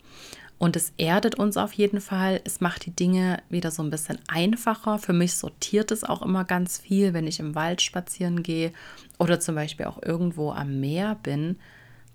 Und 0.59 0.77
es 0.77 0.93
erdet 0.97 1.35
uns 1.35 1.57
auf 1.57 1.73
jeden 1.73 1.99
Fall. 1.99 2.39
Es 2.45 2.61
macht 2.61 2.85
die 2.85 2.95
Dinge 2.95 3.41
wieder 3.49 3.69
so 3.69 3.83
ein 3.83 3.89
bisschen 3.89 4.19
einfacher. 4.27 4.97
Für 4.97 5.11
mich 5.11 5.33
sortiert 5.33 5.91
es 5.91 6.05
auch 6.05 6.21
immer 6.21 6.45
ganz 6.45 6.77
viel, 6.77 7.13
wenn 7.13 7.27
ich 7.27 7.41
im 7.41 7.53
Wald 7.55 7.81
spazieren 7.81 8.43
gehe 8.43 8.71
oder 9.17 9.41
zum 9.41 9.55
Beispiel 9.55 9.87
auch 9.87 10.01
irgendwo 10.01 10.51
am 10.51 10.79
Meer 10.79 11.15
bin 11.21 11.57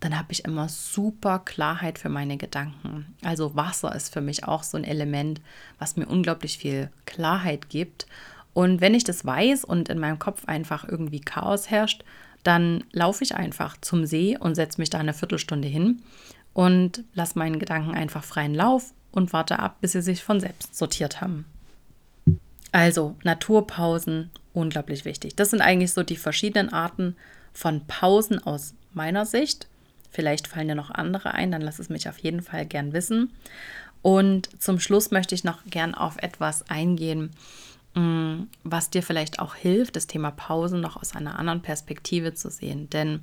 dann 0.00 0.16
habe 0.16 0.32
ich 0.32 0.44
immer 0.44 0.68
super 0.68 1.40
Klarheit 1.40 1.98
für 1.98 2.08
meine 2.08 2.36
Gedanken. 2.36 3.14
Also 3.22 3.56
Wasser 3.56 3.94
ist 3.94 4.12
für 4.12 4.20
mich 4.20 4.44
auch 4.44 4.62
so 4.62 4.76
ein 4.76 4.84
Element, 4.84 5.40
was 5.78 5.96
mir 5.96 6.06
unglaublich 6.06 6.58
viel 6.58 6.90
Klarheit 7.04 7.68
gibt. 7.68 8.06
Und 8.54 8.80
wenn 8.80 8.94
ich 8.94 9.04
das 9.04 9.24
weiß 9.24 9.64
und 9.64 9.88
in 9.88 9.98
meinem 9.98 10.18
Kopf 10.18 10.44
einfach 10.46 10.86
irgendwie 10.88 11.20
Chaos 11.20 11.70
herrscht, 11.70 12.04
dann 12.44 12.84
laufe 12.92 13.24
ich 13.24 13.34
einfach 13.34 13.76
zum 13.80 14.06
See 14.06 14.36
und 14.38 14.54
setze 14.54 14.80
mich 14.80 14.90
da 14.90 14.98
eine 14.98 15.14
Viertelstunde 15.14 15.68
hin 15.68 16.02
und 16.54 17.04
lasse 17.14 17.38
meinen 17.38 17.58
Gedanken 17.58 17.94
einfach 17.94 18.24
freien 18.24 18.54
Lauf 18.54 18.92
und 19.10 19.32
warte 19.32 19.58
ab, 19.58 19.78
bis 19.80 19.92
sie 19.92 20.02
sich 20.02 20.22
von 20.22 20.40
selbst 20.40 20.76
sortiert 20.76 21.20
haben. 21.20 21.44
Also 22.72 23.16
Naturpausen, 23.24 24.30
unglaublich 24.52 25.04
wichtig. 25.04 25.34
Das 25.36 25.50
sind 25.50 25.60
eigentlich 25.60 25.92
so 25.92 26.02
die 26.02 26.16
verschiedenen 26.16 26.72
Arten 26.72 27.16
von 27.52 27.86
Pausen 27.86 28.42
aus 28.42 28.74
meiner 28.92 29.26
Sicht. 29.26 29.67
Vielleicht 30.10 30.48
fallen 30.48 30.68
dir 30.68 30.74
noch 30.74 30.90
andere 30.90 31.34
ein, 31.34 31.50
dann 31.50 31.62
lass 31.62 31.78
es 31.78 31.88
mich 31.88 32.08
auf 32.08 32.18
jeden 32.18 32.42
Fall 32.42 32.66
gern 32.66 32.92
wissen. 32.92 33.32
Und 34.02 34.48
zum 34.62 34.80
Schluss 34.80 35.10
möchte 35.10 35.34
ich 35.34 35.44
noch 35.44 35.64
gern 35.66 35.94
auf 35.94 36.16
etwas 36.18 36.68
eingehen, 36.70 37.30
mm, 37.94 38.42
was 38.64 38.90
dir 38.90 39.02
vielleicht 39.02 39.38
auch 39.38 39.54
hilft, 39.54 39.96
das 39.96 40.06
Thema 40.06 40.30
Pausen 40.30 40.80
noch 40.80 40.96
aus 40.96 41.14
einer 41.14 41.38
anderen 41.38 41.62
Perspektive 41.62 42.34
zu 42.34 42.50
sehen. 42.50 42.88
Denn 42.90 43.20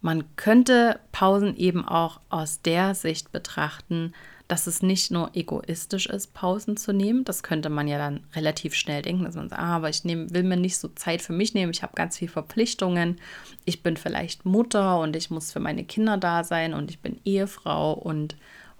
man 0.00 0.24
könnte 0.36 0.98
Pausen 1.12 1.56
eben 1.56 1.86
auch 1.86 2.20
aus 2.30 2.62
der 2.62 2.94
Sicht 2.94 3.32
betrachten, 3.32 4.14
dass 4.50 4.66
es 4.66 4.82
nicht 4.82 5.12
nur 5.12 5.30
egoistisch 5.36 6.06
ist, 6.06 6.34
Pausen 6.34 6.76
zu 6.76 6.92
nehmen. 6.92 7.22
Das 7.22 7.44
könnte 7.44 7.70
man 7.70 7.86
ja 7.86 7.98
dann 7.98 8.24
relativ 8.34 8.74
schnell 8.74 9.00
denken, 9.00 9.22
dass 9.22 9.36
man 9.36 9.48
sagt, 9.48 9.62
ah, 9.62 9.76
aber 9.76 9.90
ich 9.90 10.04
nehm, 10.04 10.34
will 10.34 10.42
mir 10.42 10.56
nicht 10.56 10.76
so 10.76 10.88
Zeit 10.88 11.22
für 11.22 11.32
mich 11.32 11.54
nehmen. 11.54 11.70
Ich 11.70 11.84
habe 11.84 11.94
ganz 11.94 12.18
viele 12.18 12.32
Verpflichtungen. 12.32 13.20
Ich 13.64 13.84
bin 13.84 13.96
vielleicht 13.96 14.44
Mutter 14.44 14.98
und 14.98 15.14
ich 15.14 15.30
muss 15.30 15.52
für 15.52 15.60
meine 15.60 15.84
Kinder 15.84 16.16
da 16.16 16.42
sein 16.42 16.74
und 16.74 16.90
ich 16.90 16.98
bin 16.98 17.20
Ehefrau 17.24 17.92
und 17.92 18.36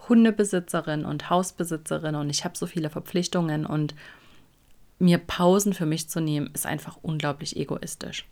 Hundebesitzerin 0.09 1.05
und 1.05 1.31
Hausbesitzerin 1.31 2.17
und 2.17 2.31
ich 2.31 2.45
habe 2.45 2.59
so 2.59 2.67
viele 2.67 2.91
Verpflichtungen 2.91 3.65
und 3.65 3.95
mir 4.99 5.19
Pausen 5.19 5.73
für 5.73 5.87
mich 5.87 6.09
zu 6.09 6.21
nehmen, 6.21 6.51
ist 6.53 6.67
einfach 6.67 6.99
unglaublich 7.01 7.57
egoistisch. 7.57 8.27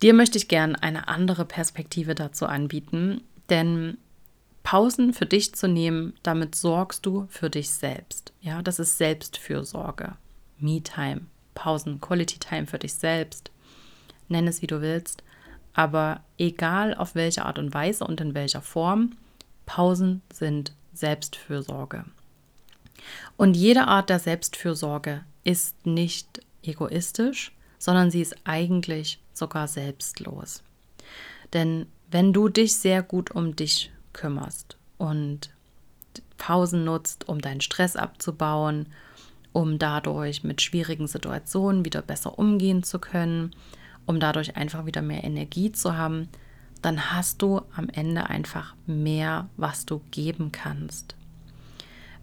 Dir 0.00 0.14
möchte 0.14 0.38
ich 0.38 0.48
gerne 0.48 0.82
eine 0.82 1.08
andere 1.08 1.44
Perspektive 1.44 2.14
dazu 2.14 2.46
anbieten, 2.46 3.20
denn 3.50 3.98
Pausen 4.62 5.12
für 5.12 5.26
dich 5.26 5.54
zu 5.54 5.68
nehmen, 5.68 6.14
damit 6.22 6.54
sorgst 6.54 7.04
du 7.04 7.26
für 7.28 7.50
dich 7.50 7.70
selbst. 7.70 8.32
Ja, 8.40 8.62
das 8.62 8.78
ist 8.78 8.98
Selbstfürsorge. 8.98 10.16
Me-Time, 10.58 11.22
Pausen, 11.54 12.00
Quality 12.00 12.38
Time 12.38 12.66
für 12.66 12.78
dich 12.78 12.94
selbst. 12.94 13.50
Nenn 14.28 14.46
es 14.46 14.62
wie 14.62 14.66
du 14.66 14.80
willst, 14.80 15.22
aber 15.74 16.20
egal 16.38 16.94
auf 16.94 17.14
welche 17.14 17.44
Art 17.44 17.58
und 17.58 17.74
Weise 17.74 18.04
und 18.04 18.20
in 18.20 18.34
welcher 18.34 18.62
Form, 18.62 19.16
Pausen 19.66 20.22
sind 20.32 20.72
Selbstfürsorge. 20.92 22.04
Und 23.36 23.56
jede 23.56 23.86
Art 23.88 24.10
der 24.10 24.18
Selbstfürsorge 24.18 25.24
ist 25.44 25.86
nicht 25.86 26.40
egoistisch, 26.62 27.52
sondern 27.78 28.10
sie 28.10 28.20
ist 28.20 28.36
eigentlich 28.44 29.18
sogar 29.32 29.66
selbstlos. 29.66 30.62
Denn 31.52 31.86
wenn 32.10 32.32
du 32.32 32.48
dich 32.48 32.76
sehr 32.76 33.02
gut 33.02 33.30
um 33.32 33.56
dich 33.56 33.90
kümmerst 34.12 34.76
und 34.98 35.50
Pausen 36.38 36.84
nutzt, 36.84 37.28
um 37.28 37.40
deinen 37.40 37.60
Stress 37.60 37.96
abzubauen, 37.96 38.86
um 39.52 39.78
dadurch 39.78 40.44
mit 40.44 40.60
schwierigen 40.62 41.06
Situationen 41.06 41.84
wieder 41.84 42.02
besser 42.02 42.38
umgehen 42.38 42.82
zu 42.82 42.98
können, 42.98 43.52
um 44.06 44.18
dadurch 44.18 44.56
einfach 44.56 44.86
wieder 44.86 45.02
mehr 45.02 45.24
Energie 45.24 45.72
zu 45.72 45.96
haben, 45.96 46.28
dann 46.80 47.12
hast 47.12 47.42
du 47.42 47.62
am 47.76 47.88
Ende 47.88 48.28
einfach 48.28 48.74
mehr, 48.86 49.48
was 49.56 49.86
du 49.86 50.00
geben 50.10 50.50
kannst. 50.50 51.14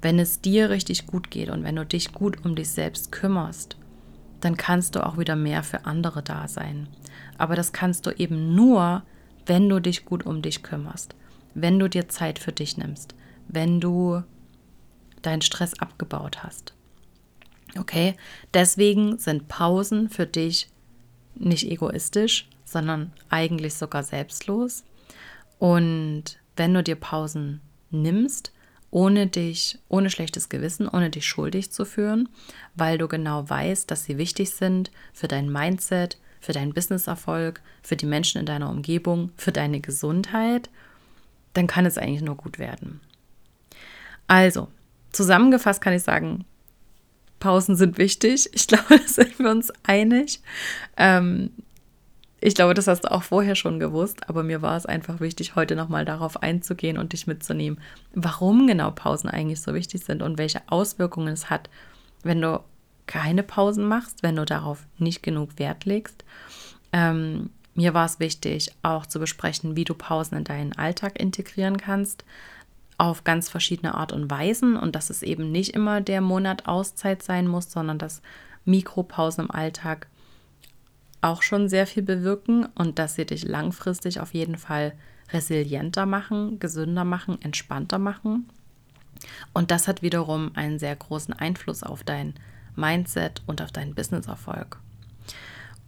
Wenn 0.02 0.20
es 0.20 0.42
dir 0.42 0.70
richtig 0.70 1.08
gut 1.08 1.32
geht 1.32 1.50
und 1.50 1.64
wenn 1.64 1.76
du 1.76 1.86
dich 1.86 2.14
gut 2.14 2.46
um 2.46 2.56
dich 2.56 2.70
selbst 2.70 3.12
kümmerst, 3.12 3.78
dann 4.42 4.58
kannst 4.58 4.96
du 4.96 5.06
auch 5.06 5.18
wieder 5.18 5.36
mehr 5.36 5.64
für 5.64 5.86
andere 5.86 6.24
da 6.24 6.48
sein. 6.48 6.88
Aber 7.38 7.56
das 7.56 7.74
kannst 7.74 8.06
du 8.06 8.12
eben 8.12 8.56
nur, 8.56 9.04
wenn 9.46 9.68
du 9.68 9.80
dich 9.80 10.06
gut 10.06 10.26
um 10.26 10.42
dich 10.42 10.64
kümmerst, 10.64 11.16
wenn 11.54 11.80
du 11.80 11.90
dir 11.90 12.10
Zeit 12.10 12.40
für 12.40 12.52
dich 12.52 12.78
nimmst, 12.78 13.16
wenn 13.48 13.80
du 13.80 14.24
deinen 15.22 15.42
Stress 15.42 15.74
abgebaut 15.80 16.44
hast. 16.44 16.74
Okay, 17.78 18.16
deswegen 18.54 19.18
sind 19.18 19.48
Pausen 19.48 20.10
für 20.10 20.26
dich 20.26 20.70
nicht 21.36 21.66
egoistisch, 21.66 22.50
sondern 22.66 23.12
eigentlich 23.30 23.76
sogar 23.76 24.04
selbstlos. 24.04 24.84
Und 25.60 26.24
wenn 26.56 26.74
du 26.74 26.84
dir 26.84 26.96
Pausen 26.96 27.62
nimmst, 27.92 28.52
ohne 28.92 29.28
dich, 29.28 29.78
ohne 29.88 30.10
schlechtes 30.10 30.50
Gewissen, 30.50 30.88
ohne 30.88 31.10
dich 31.10 31.28
schuldig 31.28 31.72
zu 31.72 31.86
führen, 31.86 32.30
weil 32.76 32.98
du 32.98 33.08
genau 33.08 33.48
weißt, 33.48 33.90
dass 33.90 34.06
sie 34.06 34.18
wichtig 34.18 34.52
sind 34.52 34.90
für 35.14 35.28
dein 35.28 35.52
Mindset, 35.52 36.18
für 36.42 36.54
deinen 36.54 36.74
Businesserfolg, 36.74 37.62
für 37.84 37.96
die 37.96 38.06
Menschen 38.06 38.40
in 38.40 38.46
deiner 38.46 38.70
Umgebung, 38.70 39.32
für 39.36 39.52
deine 39.52 39.80
Gesundheit, 39.80 40.70
dann 41.54 41.68
kann 41.68 41.86
es 41.86 41.98
eigentlich 41.98 42.22
nur 42.22 42.36
gut 42.36 42.60
werden. 42.60 43.02
Also, 44.28 44.68
zusammengefasst 45.12 45.82
kann 45.82 45.94
ich 45.94 46.04
sagen, 46.04 46.46
Pausen 47.40 47.76
sind 47.76 47.98
wichtig. 47.98 48.50
Ich 48.54 48.68
glaube, 48.68 49.00
da 49.00 49.08
sind 49.08 49.40
wir 49.40 49.50
uns 49.50 49.72
einig. 49.84 50.42
Ähm, 50.98 51.52
ich 52.42 52.56
glaube, 52.56 52.74
das 52.74 52.88
hast 52.88 53.02
du 53.02 53.12
auch 53.12 53.24
vorher 53.24 53.56
schon 53.56 53.80
gewusst, 53.80 54.30
aber 54.30 54.44
mir 54.44 54.62
war 54.62 54.78
es 54.78 54.86
einfach 54.86 55.20
wichtig, 55.20 55.56
heute 55.56 55.76
nochmal 55.76 56.06
darauf 56.06 56.42
einzugehen 56.42 56.98
und 56.98 57.12
dich 57.12 57.28
mitzunehmen, 57.28 57.82
warum 58.14 58.66
genau 58.66 58.92
Pausen 58.92 59.30
eigentlich 59.30 59.62
so 59.62 59.74
wichtig 59.74 60.06
sind 60.06 60.22
und 60.22 60.38
welche 60.38 60.62
Auswirkungen 60.68 61.34
es 61.34 61.50
hat, 61.50 61.70
wenn 62.24 62.40
du 62.40 62.64
keine 63.08 63.44
Pausen 63.44 63.88
machst, 63.88 64.24
wenn 64.24 64.36
du 64.36 64.46
darauf 64.46 64.86
nicht 64.98 65.22
genug 65.22 65.58
Wert 65.58 65.84
legst. 65.86 66.24
Ähm, 66.94 67.50
mir 67.80 67.94
war 67.94 68.06
es 68.06 68.20
wichtig, 68.20 68.74
auch 68.84 69.06
zu 69.06 69.20
besprechen, 69.20 69.78
wie 69.78 69.86
du 69.86 69.94
Pausen 69.94 70.40
in 70.40 70.44
deinen 70.44 70.74
Alltag 70.74 71.18
integrieren 71.18 71.78
kannst, 71.78 72.26
auf 72.98 73.24
ganz 73.24 73.48
verschiedene 73.48 73.96
Art 73.96 74.12
und 74.12 74.30
Weisen 74.30 74.76
und 74.76 74.98
dass 74.98 75.10
es 75.10 75.24
eben 75.24 75.50
nicht 75.54 75.76
immer 75.76 76.02
der 76.02 76.20
Monat 76.20 76.68
Auszeit 76.68 77.24
sein 77.24 77.48
muss, 77.48 77.72
sondern 77.72 77.98
dass 77.98 78.22
Mikropausen 78.66 79.46
im 79.46 79.52
Alltag 79.52 80.08
auch 81.22 81.42
schon 81.42 81.70
sehr 81.70 81.88
viel 81.88 82.04
bewirken 82.04 82.66
und 82.76 83.00
dass 83.00 83.16
sie 83.16 83.26
dich 83.26 83.46
langfristig 83.46 84.20
auf 84.20 84.34
jeden 84.34 84.58
Fall 84.58 84.92
resilienter 85.32 86.06
machen, 86.06 86.60
gesünder 86.60 87.06
machen, 87.06 87.42
entspannter 87.42 87.98
machen. 87.98 88.50
Und 89.54 89.72
das 89.72 89.88
hat 89.88 90.02
wiederum 90.02 90.52
einen 90.56 90.80
sehr 90.80 90.98
großen 90.98 91.34
Einfluss 91.34 91.82
auf 91.84 92.04
dein 92.04 92.34
Mindset 92.76 93.42
und 93.46 93.62
auf 93.62 93.72
deinen 93.72 93.96
Businesserfolg. 93.96 94.80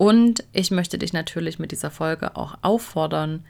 Und 0.01 0.45
ich 0.51 0.71
möchte 0.71 0.97
dich 0.97 1.13
natürlich 1.13 1.59
mit 1.59 1.71
dieser 1.71 1.91
Folge 1.91 2.35
auch 2.35 2.57
auffordern, 2.63 3.45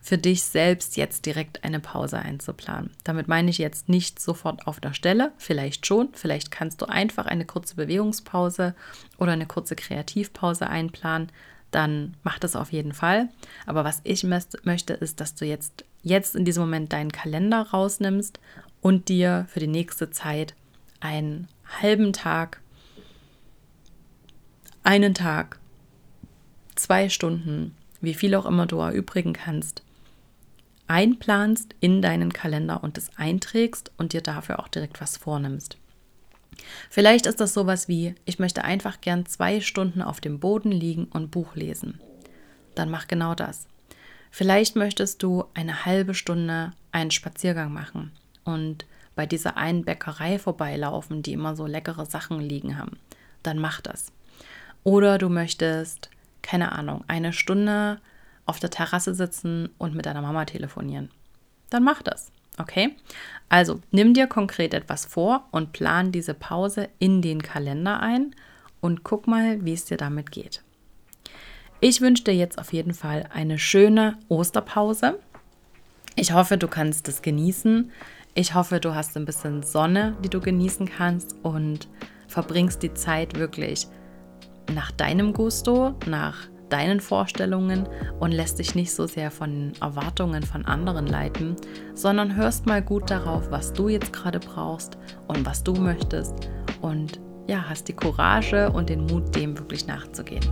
für 0.00 0.16
dich 0.16 0.44
selbst 0.44 0.96
jetzt 0.96 1.26
direkt 1.26 1.62
eine 1.62 1.78
Pause 1.78 2.18
einzuplanen. 2.18 2.88
Damit 3.04 3.28
meine 3.28 3.50
ich 3.50 3.58
jetzt 3.58 3.90
nicht 3.90 4.18
sofort 4.18 4.66
auf 4.66 4.80
der 4.80 4.94
Stelle, 4.94 5.32
vielleicht 5.36 5.86
schon, 5.86 6.08
vielleicht 6.14 6.50
kannst 6.50 6.80
du 6.80 6.86
einfach 6.86 7.26
eine 7.26 7.44
kurze 7.44 7.76
Bewegungspause 7.76 8.74
oder 9.18 9.32
eine 9.32 9.44
kurze 9.44 9.76
Kreativpause 9.76 10.68
einplanen, 10.68 11.30
dann 11.70 12.16
mach 12.22 12.38
das 12.38 12.56
auf 12.56 12.72
jeden 12.72 12.94
Fall. 12.94 13.28
Aber 13.66 13.84
was 13.84 14.00
ich 14.04 14.24
möchte, 14.24 14.94
ist, 14.94 15.20
dass 15.20 15.34
du 15.34 15.44
jetzt, 15.44 15.84
jetzt 16.02 16.34
in 16.34 16.46
diesem 16.46 16.62
Moment 16.62 16.94
deinen 16.94 17.12
Kalender 17.12 17.60
rausnimmst 17.74 18.40
und 18.80 19.10
dir 19.10 19.44
für 19.50 19.60
die 19.60 19.66
nächste 19.66 20.10
Zeit 20.10 20.54
einen 21.00 21.46
halben 21.82 22.14
Tag, 22.14 22.62
einen 24.82 25.12
Tag, 25.12 25.59
zwei 26.82 27.08
Stunden, 27.08 27.74
wie 28.00 28.14
viel 28.14 28.34
auch 28.34 28.46
immer 28.46 28.66
du 28.66 28.78
erübrigen 28.78 29.32
kannst, 29.32 29.82
einplanst 30.86 31.74
in 31.80 32.02
deinen 32.02 32.32
Kalender 32.32 32.82
und 32.82 32.98
es 32.98 33.10
einträgst 33.16 33.92
und 33.96 34.12
dir 34.12 34.22
dafür 34.22 34.58
auch 34.58 34.68
direkt 34.68 35.00
was 35.00 35.16
vornimmst. 35.16 35.76
Vielleicht 36.90 37.26
ist 37.26 37.40
das 37.40 37.54
sowas 37.54 37.88
wie, 37.88 38.14
ich 38.24 38.38
möchte 38.38 38.64
einfach 38.64 39.00
gern 39.00 39.24
zwei 39.26 39.60
Stunden 39.60 40.02
auf 40.02 40.20
dem 40.20 40.40
Boden 40.40 40.72
liegen 40.72 41.04
und 41.06 41.30
Buch 41.30 41.54
lesen. 41.54 42.00
Dann 42.74 42.90
mach 42.90 43.08
genau 43.08 43.34
das. 43.34 43.66
Vielleicht 44.30 44.76
möchtest 44.76 45.22
du 45.22 45.44
eine 45.54 45.84
halbe 45.84 46.14
Stunde 46.14 46.72
einen 46.92 47.10
Spaziergang 47.10 47.72
machen 47.72 48.12
und 48.44 48.86
bei 49.16 49.26
dieser 49.26 49.56
einen 49.56 49.84
Bäckerei 49.84 50.38
vorbeilaufen, 50.38 51.22
die 51.22 51.32
immer 51.32 51.56
so 51.56 51.66
leckere 51.66 52.06
Sachen 52.06 52.40
liegen 52.40 52.78
haben. 52.78 52.98
Dann 53.42 53.58
mach 53.58 53.80
das. 53.80 54.12
Oder 54.84 55.18
du 55.18 55.28
möchtest, 55.28 56.10
keine 56.42 56.72
Ahnung, 56.72 57.04
eine 57.08 57.32
Stunde 57.32 58.00
auf 58.46 58.58
der 58.58 58.70
Terrasse 58.70 59.14
sitzen 59.14 59.70
und 59.78 59.94
mit 59.94 60.06
deiner 60.06 60.22
Mama 60.22 60.44
telefonieren. 60.44 61.10
Dann 61.70 61.84
mach 61.84 62.02
das. 62.02 62.32
Okay? 62.58 62.96
Also 63.48 63.80
nimm 63.90 64.12
dir 64.14 64.26
konkret 64.26 64.74
etwas 64.74 65.06
vor 65.06 65.46
und 65.50 65.72
plan 65.72 66.12
diese 66.12 66.34
Pause 66.34 66.88
in 66.98 67.22
den 67.22 67.42
Kalender 67.42 68.00
ein 68.00 68.34
und 68.80 69.04
guck 69.04 69.26
mal, 69.26 69.64
wie 69.64 69.72
es 69.72 69.84
dir 69.84 69.96
damit 69.96 70.30
geht. 70.30 70.62
Ich 71.80 72.00
wünsche 72.00 72.24
dir 72.24 72.34
jetzt 72.34 72.58
auf 72.58 72.72
jeden 72.72 72.92
Fall 72.92 73.26
eine 73.32 73.58
schöne 73.58 74.18
Osterpause. 74.28 75.18
Ich 76.16 76.32
hoffe, 76.32 76.58
du 76.58 76.68
kannst 76.68 77.08
es 77.08 77.22
genießen. 77.22 77.90
Ich 78.34 78.54
hoffe, 78.54 78.80
du 78.80 78.94
hast 78.94 79.16
ein 79.16 79.24
bisschen 79.24 79.62
Sonne, 79.62 80.16
die 80.22 80.28
du 80.28 80.40
genießen 80.40 80.88
kannst 80.90 81.36
und 81.42 81.88
verbringst 82.28 82.82
die 82.82 82.94
Zeit 82.94 83.38
wirklich 83.38 83.86
nach 84.74 84.90
deinem 84.92 85.32
Gusto, 85.32 85.94
nach 86.06 86.48
deinen 86.68 87.00
Vorstellungen 87.00 87.88
und 88.20 88.32
lässt 88.32 88.58
dich 88.58 88.74
nicht 88.74 88.92
so 88.92 89.06
sehr 89.06 89.30
von 89.30 89.72
Erwartungen 89.80 90.42
von 90.42 90.64
anderen 90.64 91.06
leiten, 91.06 91.56
sondern 91.94 92.36
hörst 92.36 92.66
mal 92.66 92.80
gut 92.80 93.10
darauf, 93.10 93.50
was 93.50 93.72
du 93.72 93.88
jetzt 93.88 94.12
gerade 94.12 94.38
brauchst 94.38 94.96
und 95.26 95.44
was 95.44 95.64
du 95.64 95.74
möchtest 95.74 96.34
und 96.80 97.20
ja, 97.48 97.64
hast 97.68 97.88
die 97.88 97.94
Courage 97.94 98.70
und 98.70 98.88
den 98.88 99.06
Mut, 99.06 99.34
dem 99.34 99.58
wirklich 99.58 99.86
nachzugehen. 99.86 100.44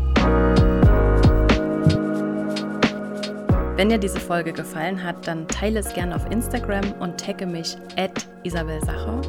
Wenn 3.79 3.91
dir 3.91 3.99
diese 3.99 4.19
Folge 4.19 4.53
gefallen 4.53 5.05
hat, 5.05 5.29
dann 5.29 5.47
teile 5.47 5.79
es 5.79 5.95
gerne 5.95 6.17
auf 6.17 6.29
Instagram 6.33 6.95
und 6.99 7.17
tagge 7.21 7.47
mich 7.47 7.77
at 7.97 8.27
Isabel 8.43 8.81
Sacher. 8.85 9.21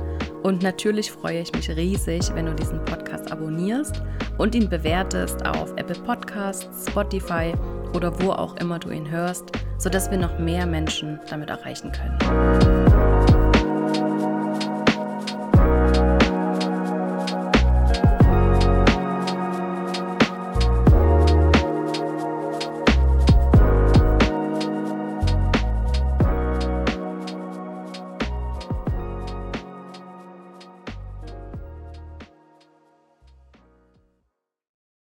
Und 0.41 0.63
natürlich 0.63 1.11
freue 1.11 1.41
ich 1.41 1.53
mich 1.53 1.69
riesig, 1.69 2.33
wenn 2.33 2.47
du 2.47 2.55
diesen 2.55 2.83
Podcast 2.85 3.31
abonnierst 3.31 4.01
und 4.39 4.55
ihn 4.55 4.67
bewertest 4.67 5.45
auf 5.45 5.71
Apple 5.75 6.01
Podcasts, 6.03 6.89
Spotify 6.89 7.53
oder 7.93 8.11
wo 8.23 8.31
auch 8.31 8.55
immer 8.55 8.79
du 8.79 8.89
ihn 8.89 9.11
hörst, 9.11 9.51
sodass 9.77 10.09
wir 10.09 10.17
noch 10.17 10.39
mehr 10.39 10.65
Menschen 10.65 11.19
damit 11.29 11.51
erreichen 11.51 11.91
können. 11.91 12.88